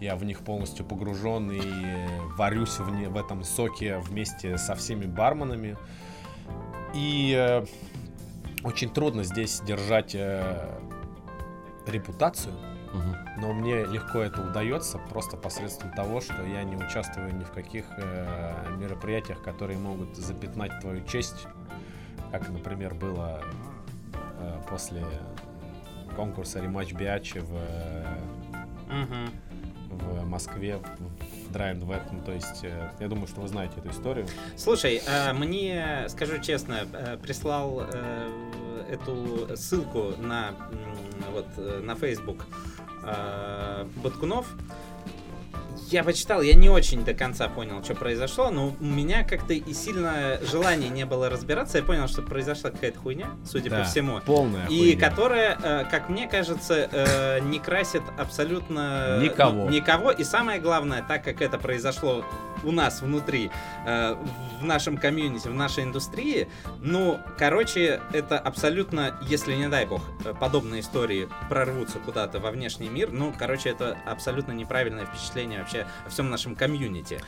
[0.00, 1.60] Я в них полностью погружен и
[2.36, 5.76] варюсь в, не, в этом соке вместе со всеми барменами.
[6.94, 7.64] И э,
[8.62, 10.68] очень трудно здесь держать э,
[11.86, 12.54] репутацию
[13.38, 17.84] но мне легко это удается просто посредством того, что я не участвую ни в каких
[17.96, 21.46] э, мероприятиях, которые могут запятнать твою честь,
[22.30, 23.42] как, например, было
[24.40, 25.04] э, после
[26.16, 27.52] конкурса рематч Биачи в,
[28.88, 29.30] uh
[29.94, 34.26] в Москве, в Драйв ну, то есть э, я думаю, что вы знаете эту историю.
[34.56, 38.30] Слушай, э, мне, скажу честно, э, прислал э,
[38.90, 40.50] эту ссылку на
[41.32, 41.46] вот
[41.82, 42.46] на Facebook
[43.06, 44.46] э, Баткунов.
[45.90, 49.72] Я почитал, я не очень до конца понял, что произошло, но у меня как-то и
[49.74, 51.78] сильно желания не было разбираться.
[51.78, 54.20] Я понял, что произошла какая-то хуйня, судя да, по всему.
[54.24, 55.08] Полная И хуйня.
[55.08, 59.68] которая, э, как мне кажется, э, не красит абсолютно никого.
[59.68, 60.10] никого.
[60.10, 62.24] И самое главное, так как это произошло
[62.64, 63.50] у нас внутри,
[63.86, 64.16] э,
[64.60, 66.48] в нашем комьюнити, в нашей индустрии,
[66.80, 72.88] ну, короче, это абсолютно, если не дай бог, э, подобные истории прорвутся куда-то во внешний
[72.88, 77.20] мир, ну, короче, это абсолютно неправильное впечатление вообще о всем нашем комьюнити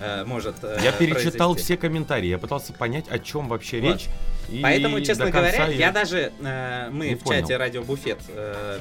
[0.00, 1.74] э, может Я перечитал произвести.
[1.74, 3.92] все комментарии, я пытался понять, о чем вообще вот.
[3.92, 4.08] речь.
[4.48, 7.58] И Поэтому, честно говоря, я даже э, мы не в чате понял.
[7.58, 8.78] Радио Буфет э,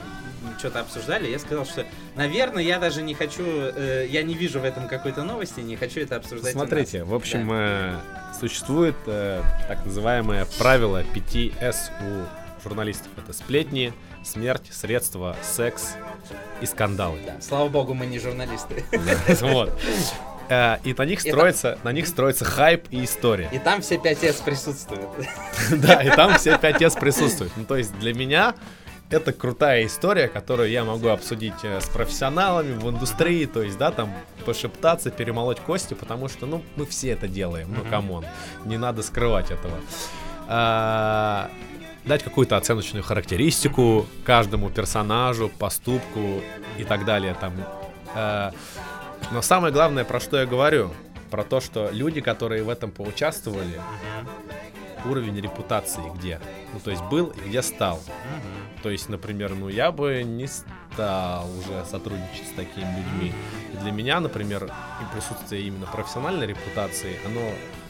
[0.60, 1.86] что-то обсуждали, я сказал, что,
[2.16, 6.02] наверное, я даже не хочу, э, я не вижу в этом какой-то новости, не хочу
[6.02, 6.54] это обсуждать.
[6.54, 7.96] Смотрите, в общем, э,
[8.40, 13.10] существует э, так называемое правило 5С у журналистов.
[13.18, 13.94] Это сплетни,
[14.24, 15.96] смерть, средства, секс
[16.62, 17.20] и скандалы.
[17.26, 18.84] Да, слава богу, мы не журналисты.
[19.42, 19.80] Вот.
[20.50, 23.50] Э, И на них строится, на них строится хайп и история.
[23.52, 25.10] И там все 5С присутствуют.
[25.72, 27.54] Да, и там все 5С присутствуют.
[27.56, 28.56] Ну, то есть для меня
[29.10, 33.92] это крутая история, которую я могу обсудить э, с профессионалами в индустрии, то есть, да,
[33.92, 34.12] там,
[34.46, 38.26] пошептаться, перемолоть кости, потому что, ну, мы все это делаем, ну, come on,
[38.66, 39.78] не надо скрывать этого.
[40.48, 41.50] А,
[42.06, 46.42] Дать какую-то оценочную характеристику каждому персонажу, поступку
[46.78, 47.54] и так далее, там.
[48.14, 48.52] А,
[49.32, 50.92] Но самое главное, про что я говорю,
[51.32, 53.82] про то, что люди, которые в этом поучаствовали,
[55.06, 56.40] уровень репутации где.
[56.74, 58.00] Ну, то есть был и где стал.
[58.84, 63.34] То есть, например, ну я бы не стал уже сотрудничать с такими людьми.
[63.74, 67.42] И для меня, например, и присутствие именно профессиональной репутации, оно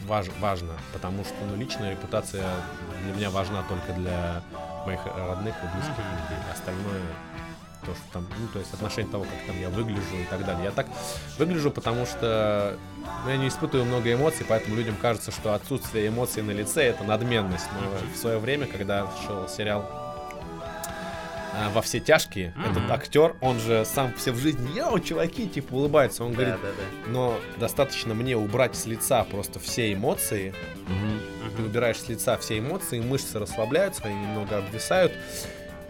[0.07, 2.45] важ- важно, потому что ну, личная репутация
[3.03, 4.43] для меня важна только для
[4.85, 6.43] моих родных и близких людей.
[6.51, 7.01] Остальное
[7.85, 10.65] то, что там, ну, то есть отношение того, как там я выгляжу и так далее.
[10.65, 10.87] Я так
[11.37, 12.77] выгляжу, потому что
[13.25, 17.03] ну, я не испытываю много эмоций, поэтому людям кажется, что отсутствие эмоций на лице это
[17.03, 17.67] надменность.
[17.79, 19.89] Но в свое время, когда шел сериал
[21.55, 22.71] а, во все тяжкие, Мгм.
[22.71, 26.61] этот актер, он же сам все в жизни, йоу, чуваки, типа улыбается, он Да, говорит,
[26.63, 27.11] да, да.
[27.11, 30.53] но достаточно мне убрать с лица просто все эмоции,
[31.55, 35.11] ты убираешь с лица все эмоции, мышцы расслабляются, они немного обвисают,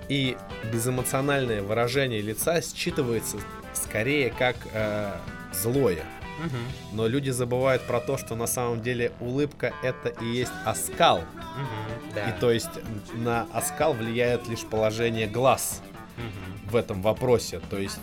[0.09, 0.37] и
[0.71, 3.39] безэмоциональное выражение лица считывается
[3.73, 5.11] скорее как э,
[5.53, 6.03] злое.
[6.39, 6.57] Мгм.
[6.93, 11.19] Но люди забывают про то, что на самом деле улыбка это и есть оскал.
[11.19, 12.13] Мгм.
[12.15, 12.29] Да.
[12.29, 12.69] И то есть
[13.13, 15.81] на оскал влияет лишь положение глаз
[16.17, 16.69] Мгм.
[16.69, 17.59] в этом вопросе.
[17.69, 17.99] То есть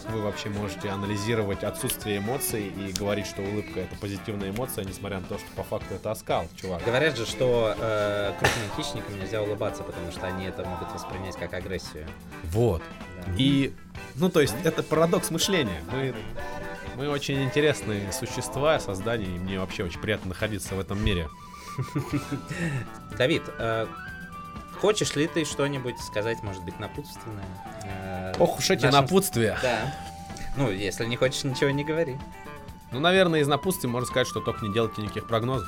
[0.00, 5.20] как вы вообще можете анализировать отсутствие эмоций и говорить, что улыбка это позитивная эмоция, несмотря
[5.20, 6.82] на то, что по факту это оскал, чувак?
[6.84, 11.54] Говорят же, что э, крупным хищникам нельзя улыбаться, потому что они это могут воспринять как
[11.54, 12.08] агрессию.
[12.50, 12.82] Вот.
[13.24, 13.32] Да.
[13.38, 13.72] И,
[14.16, 15.80] ну, то есть, это парадокс мышления.
[15.92, 16.12] Мы,
[16.96, 21.28] мы очень интересные существа, создания, и мне вообще очень приятно находиться в этом мире.
[23.16, 23.86] Давид, э,
[24.84, 27.44] хочешь ли ты что-нибудь сказать, может быть, напутственное?
[27.84, 29.58] э, Ох уж эти нашим- напутствия.
[29.62, 29.94] Да.
[30.58, 32.18] Ну, если не хочешь, ничего не говори.
[32.92, 35.66] Ну, наверное, из напутствий можно сказать, что только не делайте никаких прогнозов.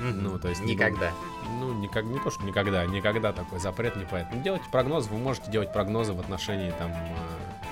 [0.00, 1.12] Ну, то есть Никогда.
[1.60, 4.42] Ну, никак, не то, что никогда, никогда такой запрет не поэтому.
[4.42, 7.63] Делайте прогнозы, вы можете делать прогнозы в отношении там э,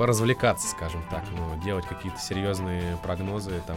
[0.00, 3.76] поразвлекаться, скажем так, но делать какие-то серьезные прогнозы, там,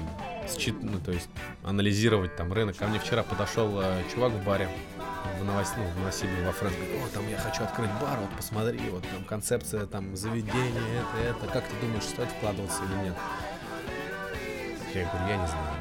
[0.58, 1.28] счит- ну, то есть
[1.64, 2.78] анализировать там рынок.
[2.78, 4.70] Ко мне вчера подошел э, чувак в баре
[5.42, 5.74] в, Новос...
[5.76, 9.04] ну, в Новосибирске, во Фрэнк, говорит, о, там я хочу открыть бар, вот посмотри, вот
[9.04, 13.16] там концепция там заведения, это, это, как ты думаешь, стоит вкладываться или нет?
[14.94, 15.73] Я говорю, я не знаю.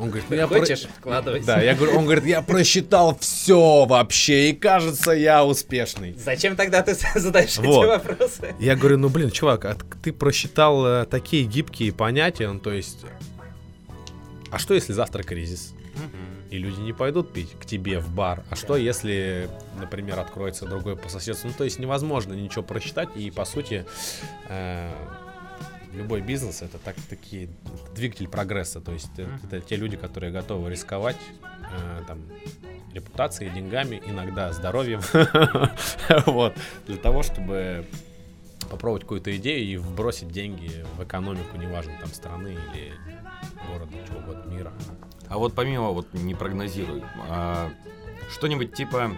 [0.00, 1.46] Он говорит, ну я про- Хочешь, вкладывайся.
[1.46, 6.14] да, я говорю, он говорит, я просчитал все вообще, и кажется, я успешный.
[6.14, 7.84] Зачем тогда ты задаешь Вот.
[7.84, 8.54] эти вопросы?
[8.58, 12.98] Я говорю, ну блин, чувак, а ты просчитал э, такие гибкие понятия, ну то есть,
[14.50, 15.74] а что если завтра кризис?
[16.50, 18.42] И люди не пойдут пить к тебе в бар.
[18.50, 19.48] А что если,
[19.78, 21.46] например, откроется другой по соседству?
[21.48, 23.08] Ну, то есть невозможно ничего просчитать.
[23.14, 23.84] И по сути,
[24.48, 24.90] э,
[25.92, 27.48] любой бизнес это так такие
[27.94, 28.80] двигатель прогресса.
[28.80, 32.20] То есть это, это те люди, которые готовы рисковать э, там
[32.92, 35.00] репутацией, деньгами, иногда здоровьем,
[36.26, 36.54] вот
[36.86, 37.86] для того, чтобы
[38.68, 42.92] попробовать какую-то идею и вбросить деньги в экономику, неважно там страны или
[43.68, 44.72] города, чего угодно, мира.
[45.28, 47.70] А вот помимо, вот не прогнозирую, а,
[48.30, 49.12] что-нибудь типа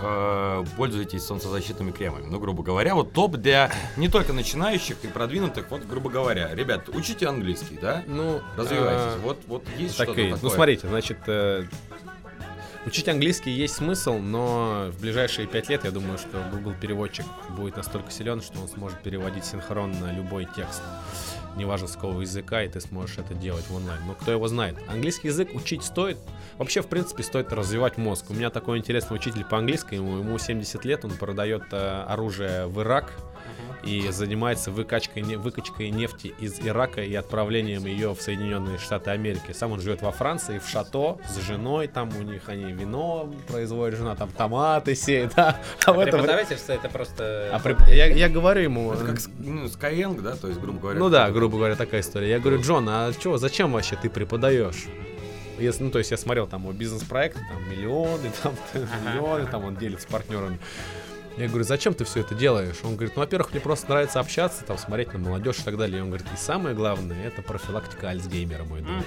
[0.00, 2.26] э, пользуетесь солнцезащитными кремами.
[2.26, 6.54] Ну, грубо говоря, вот топ для не только начинающих и продвинутых, вот, грубо говоря.
[6.54, 8.02] Ребят, учите английский, да?
[8.06, 9.00] Ну, Развивайтесь.
[9.00, 10.42] а, Вот, вот есть так что-то и- такое.
[10.42, 11.64] Ну, смотрите, значит, э,
[12.86, 17.26] учить английский есть смысл, но в ближайшие пять лет я думаю, что Google переводчик
[17.56, 20.82] будет настолько силен, что он сможет переводить синхронно любой текст.
[21.56, 24.00] Неважно с какого языка, и ты сможешь это делать в онлайн.
[24.06, 24.76] Но кто его знает?
[24.88, 26.18] Английский язык учить стоит.
[26.58, 28.26] Вообще, в принципе, стоит развивать мозг.
[28.30, 32.80] У меня такой интересный учитель по английскому, ему 70 лет, он продает э, оружие в
[32.80, 33.12] Ирак
[33.84, 39.52] и занимается выкачкой, выкачкой нефти из Ирака и отправлением ее в Соединенные Штаты Америки.
[39.52, 43.98] Сам он живет во Франции, в шато, с женой, там у них они вино производят,
[43.98, 45.60] жена там томаты сеет, да.
[45.84, 47.50] А в это время- Преподавательство это просто...
[47.52, 50.98] А преп- я, я говорю ему, Это как ну, Skyeng, да, то есть, грубо говоря.
[50.98, 52.30] ну да, грубо говоря, такая история.
[52.30, 54.86] Я говорю, Джон, а чё, зачем вообще ты преподаешь?
[55.58, 58.54] Если, ну, то есть я смотрел там его бизнес-проект, там миллионы, там
[59.04, 60.58] миллионы, там он делит с партнерами.
[61.36, 62.76] Я говорю, зачем ты все это делаешь?
[62.82, 65.98] Он говорит, ну, во-первых, мне просто нравится общаться, там, смотреть на молодежь и так далее.
[65.98, 69.04] И он говорит, и самое главное, это профилактика Альцгеймера, мой друг.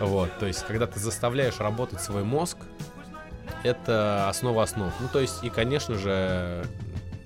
[0.00, 2.58] Вот, то есть, когда ты заставляешь работать свой мозг,
[3.62, 4.92] это основа основ.
[5.00, 6.66] Ну, то есть, и, конечно же,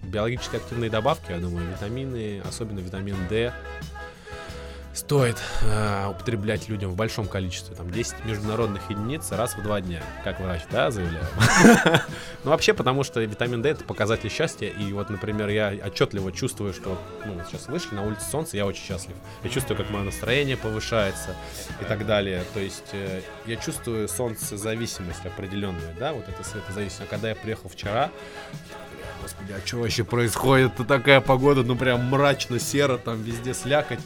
[0.05, 3.53] биологически активные добавки, я думаю, витамины, особенно витамин D,
[4.97, 7.77] стоит э, употреблять людям в большом количестве.
[7.77, 11.27] Там 10 международных единиц раз в два дня, как врач, да, заявляю.
[12.45, 14.69] Ну, вообще, потому что витамин D это показатель счастья.
[14.69, 18.85] И вот, например, я отчетливо чувствую, что ну, сейчас вышли на улице солнце, я очень
[18.85, 19.17] счастлив.
[19.43, 21.35] Я чувствую, как мое настроение повышается
[21.81, 22.45] и так далее.
[22.55, 27.03] То есть э, я чувствую солнцезависимость определенную, да, вот это светозависимость.
[27.03, 28.11] А когда я приехал вчера,
[29.21, 30.75] господи, а что вообще происходит?
[30.75, 34.01] Это такая погода, ну прям мрачно, серо, там везде слякоть.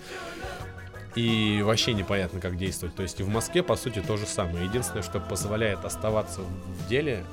[1.15, 2.95] И вообще непонятно, как действовать.
[2.95, 4.65] То есть и в Москве, по сути, то же самое.
[4.65, 7.25] Единственное, что позволяет оставаться в деле,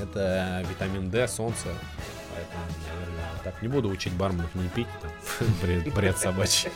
[0.00, 1.68] это витамин D, солнце.
[2.34, 4.86] Поэтому, наверное, так не буду учить барменов не пить.
[5.02, 5.10] Там,
[5.62, 6.70] бред, бред собачий.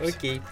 [0.00, 0.42] Окей.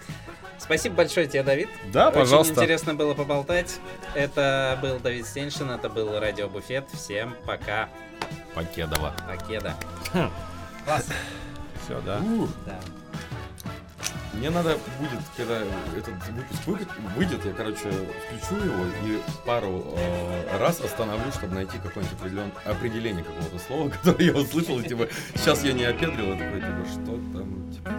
[0.59, 1.68] Спасибо большое тебе, Давид.
[1.93, 2.55] Да, Очень пожалуйста.
[2.55, 3.80] интересно было поболтать.
[4.14, 6.88] Это был Давид Стеншин, это был Радио Буфет.
[6.93, 7.88] Всем пока.
[8.55, 9.12] Покедова.
[9.26, 9.74] Покеда.
[11.82, 12.20] Все, да.
[12.64, 12.80] Да.
[14.35, 15.59] Мне надо будет, когда
[15.97, 16.78] этот выпуск вы-
[17.16, 17.91] выйдет, я, короче,
[18.26, 22.51] включу его и пару э, раз остановлю, чтобы найти какое-нибудь определен...
[22.64, 26.87] определение какого-то слова, которое я услышал, и типа, сейчас я не опедрил, а такой, типа,
[26.91, 27.91] что там, типа,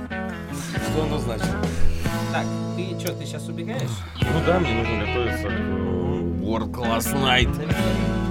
[0.89, 1.47] что оно значит?
[2.31, 3.91] Так, ты что, ты сейчас убегаешь?
[4.21, 5.51] Ну да, мне нужно готовиться к
[6.43, 8.22] World Class Night.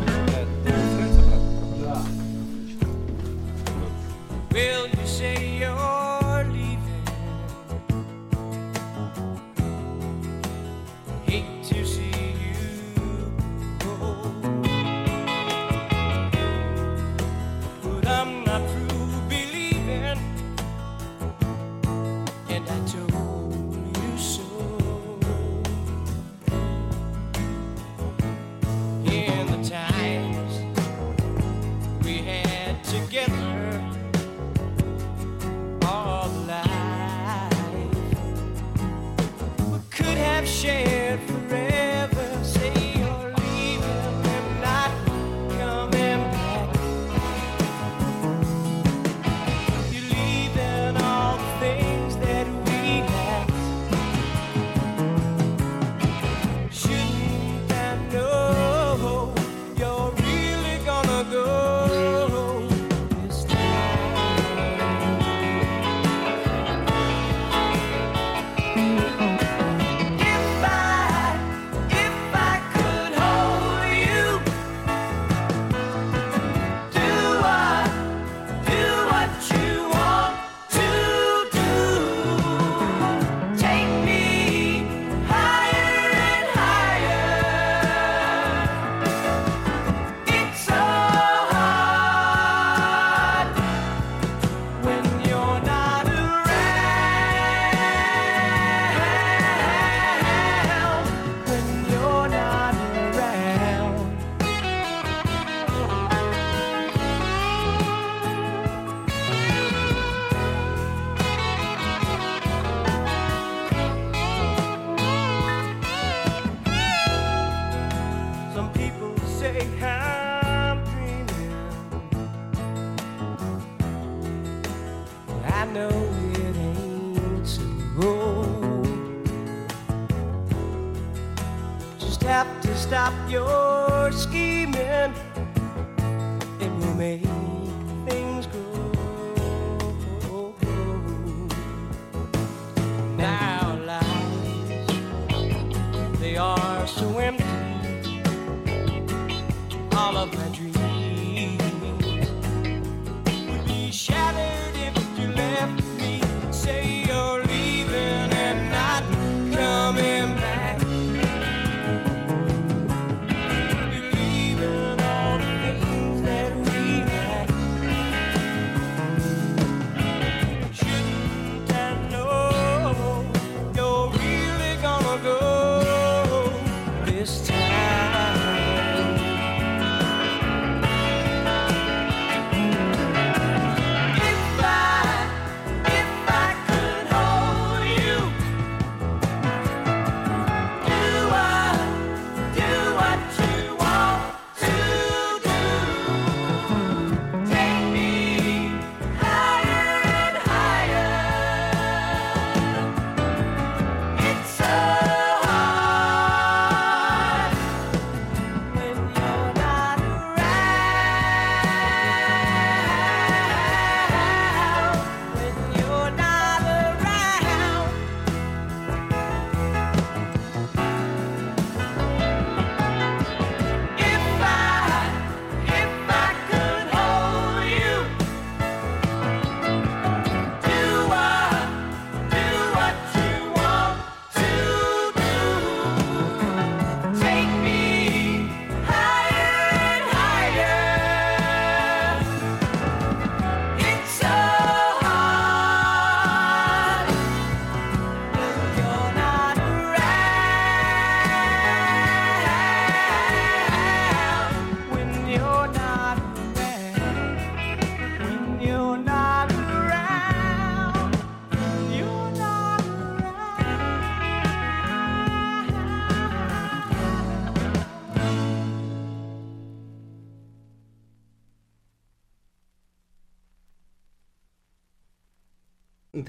[133.03, 134.62] Stop your scheming.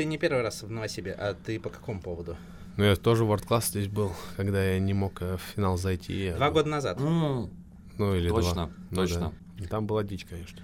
[0.04, 2.36] Ты не первый раз в Новосибе, а ты по какому поводу?
[2.76, 5.78] Ну, я тоже в World Class здесь был, когда я не мог э, в финал
[5.78, 6.34] зайти.
[6.36, 6.99] Два был- года назад.
[6.99, 7.49] М,
[7.97, 8.70] Ну, или Точно, два.
[8.91, 9.32] Ну, точно.
[9.60, 9.68] да.
[9.70, 10.62] Там была дичь, конечно.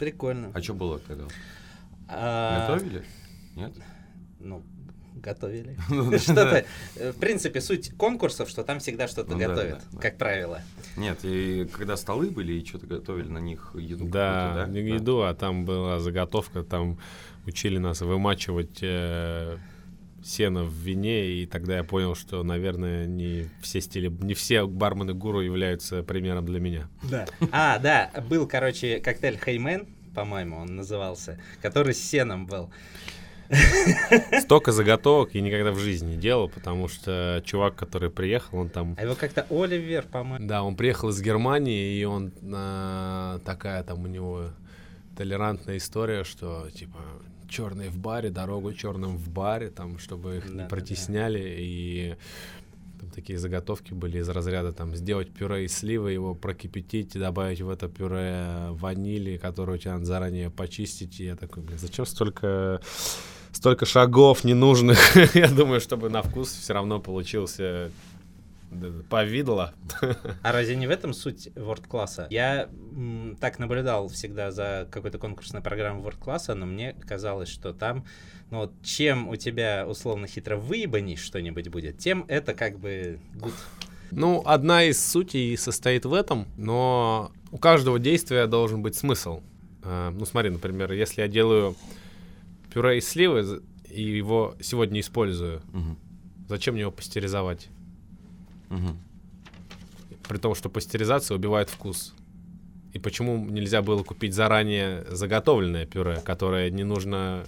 [0.00, 0.50] Прикольно.
[0.52, 1.26] А что было тогда?
[2.08, 3.04] А, Готовили?
[3.54, 3.74] Нет?
[4.40, 4.64] Ну,
[5.14, 5.76] готовили.
[5.88, 6.64] Ну, Что-то,
[6.96, 10.62] э, в принципе, суть конкурсов, что там всегда что-то Ну готовят, как правило.
[10.96, 14.94] Нет, и когда столы были, и что-то готовили на них еду Да, не да?
[14.96, 16.98] еду, а там была заготовка, там
[17.46, 19.58] учили нас вымачивать э,
[20.24, 25.14] сено в вине, и тогда я понял, что, наверное, не все стили, не все бармены
[25.14, 26.88] гуру являются примером для меня.
[27.02, 27.26] Да.
[27.52, 32.70] А, да, был, короче, коктейль Хеймен, по-моему, он назывался, который с сеном был.
[34.40, 38.96] Столько заготовок я никогда в жизни не делал, потому что чувак, который приехал, он там
[38.98, 40.46] А его как-то Оливер, по-моему.
[40.46, 44.50] Да, он приехал из Германии, и он а, такая там у него
[45.16, 46.98] толерантная история, что типа
[47.48, 50.68] черные в баре, дорогу черным в баре, там, чтобы их не Да-да-да.
[50.68, 52.16] протесняли, и
[53.00, 57.68] там такие заготовки были из разряда там сделать пюре из сливы, его прокипятить, добавить в
[57.68, 62.80] это пюре ванили, которую тебе надо заранее почистить, и я такой, блин, зачем столько
[63.52, 64.98] столько шагов ненужных?
[65.34, 67.90] я думаю, чтобы на вкус все равно получился да,
[69.08, 69.74] повидло.
[70.42, 72.26] А разве не в этом суть World класса?
[72.30, 77.72] Я м, так наблюдал всегда за какой-то конкурсной программой World класса, но мне казалось, что
[77.72, 78.04] там,
[78.50, 83.54] ну вот, чем у тебя условно хитро выебанись что-нибудь будет, тем это как бы good.
[84.10, 89.40] Ну, одна из сутей состоит в этом, но у каждого действия должен быть смысл.
[89.82, 91.74] А, Ну, смотри, например, если я делаю
[92.72, 95.98] пюре из сливы и его сегодня использую, Мгм.
[96.48, 97.68] зачем мне его пастеризовать?
[98.74, 98.98] Мгм.
[100.28, 102.14] При том, что пастеризация убивает вкус.
[102.92, 107.44] И почему нельзя было купить заранее заготовленное пюре, которое не нужно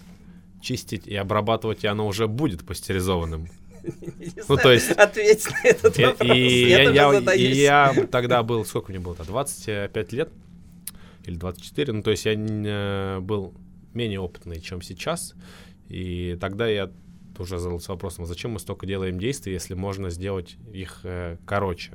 [0.61, 3.49] чистить и обрабатывать, и оно уже будет пастеризованным?
[4.49, 6.29] Ну, то есть- Ответь на этот вопрос.
[6.37, 10.31] и я я, я- тогда был, сколько мне было-то, 25 лет
[11.25, 13.55] или 24, ну то есть я э, был
[13.95, 15.35] менее опытный, чем сейчас,
[15.89, 16.91] и тогда я
[17.43, 21.93] уже задался вопросом, а зачем мы столько делаем действий, если можно сделать их э, короче?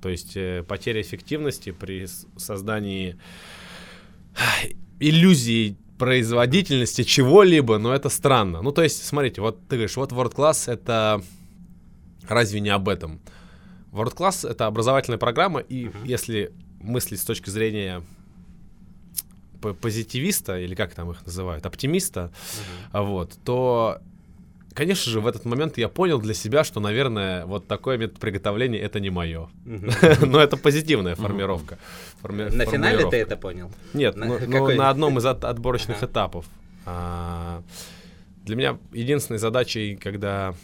[0.00, 3.16] То есть э, потеря эффективности при создании
[5.00, 8.62] иллюзии производительности чего-либо, но это странно.
[8.62, 11.22] Ну, то есть, смотрите, вот ты говоришь, вот World Class это
[12.28, 13.20] разве не об этом?
[13.92, 16.04] World Class это образовательная программа, и Мгм.
[16.04, 18.02] если мыслить с точки зрения
[19.80, 22.30] позитивиста, или как там их называют, оптимиста,
[22.92, 23.98] а вот, то,
[24.78, 28.78] конечно же, в этот момент я понял для себя, что, наверное, вот такой метод приготовления
[28.78, 29.48] это не мое.
[29.64, 31.78] Но это позитивная формировка.
[32.22, 33.70] Форми- На финале ты это понял?
[33.94, 36.44] Нет, На ну, ну, одном из от- отборочных этапов.
[36.86, 37.62] А,
[38.44, 40.54] для меня единственной задачей, когда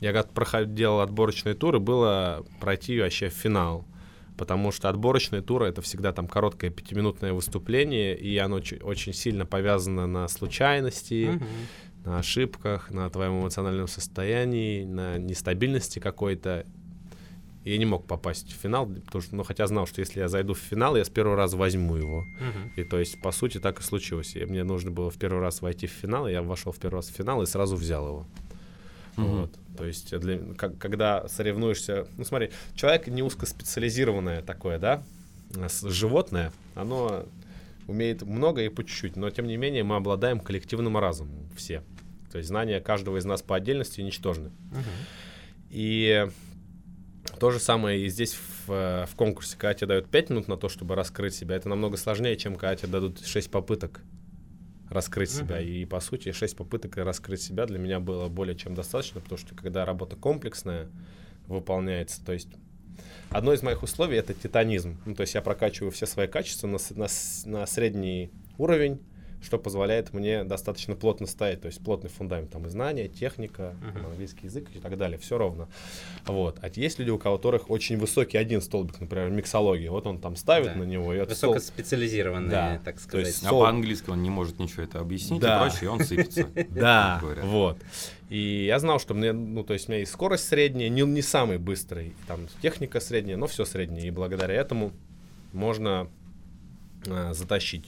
[0.00, 3.84] я проходил отборочные туры, было пройти вообще в финал.
[4.38, 10.06] Потому что отборочные туры это всегда там короткое пятиминутное выступление, и оно очень сильно повязано
[10.06, 11.44] на случайности, Мгм.
[12.04, 16.64] На ошибках, на твоем эмоциональном состоянии, на нестабильности какой-то.
[17.64, 20.54] Я не мог попасть в финал, потому что, ну, хотя знал, что если я зайду
[20.54, 22.22] в финал, я с первого раза возьму его.
[22.22, 22.72] Мгм.
[22.76, 24.34] И то есть, по сути, так и случилось.
[24.34, 26.96] И мне нужно было в первый раз войти в финал, и я вошел в первый
[26.96, 28.26] раз в финал и сразу взял его.
[29.16, 29.40] Мгм.
[29.42, 29.58] Вот.
[29.76, 32.06] То есть, для, как- когда соревнуешься...
[32.16, 35.02] Ну, смотри, человек не узкоспециализированное такое, да,
[35.68, 37.26] с- животное, оно
[37.90, 41.82] умеет много и по чуть-чуть, но, тем не менее, мы обладаем коллективным разумом все.
[42.30, 44.50] То есть, знания каждого из нас по отдельности ничтожны.
[44.70, 44.84] Мгм.
[45.70, 46.28] И
[47.38, 49.56] то же самое и здесь в, э, в конкурсе.
[49.56, 52.76] Когда тебе дают 5 минут на то, чтобы раскрыть себя, это намного сложнее, чем когда
[52.76, 54.02] тебе дадут 6 попыток
[54.88, 55.56] раскрыть себя.
[55.56, 55.64] Мгм.
[55.64, 59.54] И, по сути, 6 попыток раскрыть себя для меня было более чем достаточно, потому что
[59.54, 60.88] когда работа комплексная
[61.46, 62.48] выполняется, то есть
[63.30, 64.98] одно из моих условий— это титанизм.
[65.06, 67.06] Ну, то есть я прокачиваю все свои качества на, на
[67.46, 69.00] на средний уровень,
[69.42, 74.04] что позволяет мне достаточно плотно стоять, то есть плотный фундамент, там и знания, техника, там,
[74.04, 75.66] английский язык и так далее, все ровно.
[76.26, 76.58] Вот.
[76.60, 80.74] А есть люди, у которых очень высокий один столбик, например, миксология, вот он там ставит
[80.74, 80.80] Да.
[80.80, 83.26] на него, и стол- Высокоспециализированные, Да, так то сказать.
[83.28, 85.56] есть А Сол- по-английски он не может ничего это объяснить Да.
[85.56, 86.46] и прочее, и он сыпется.
[86.70, 87.78] Да, вот.
[88.30, 91.20] И я знал, что мне, ну, то есть у меня и скорость средняя, не, не
[91.20, 94.06] самый быстрый, там техника средняя, но все среднее.
[94.06, 94.92] И благодаря этому
[95.52, 96.08] можно
[97.08, 97.86] а, затащить.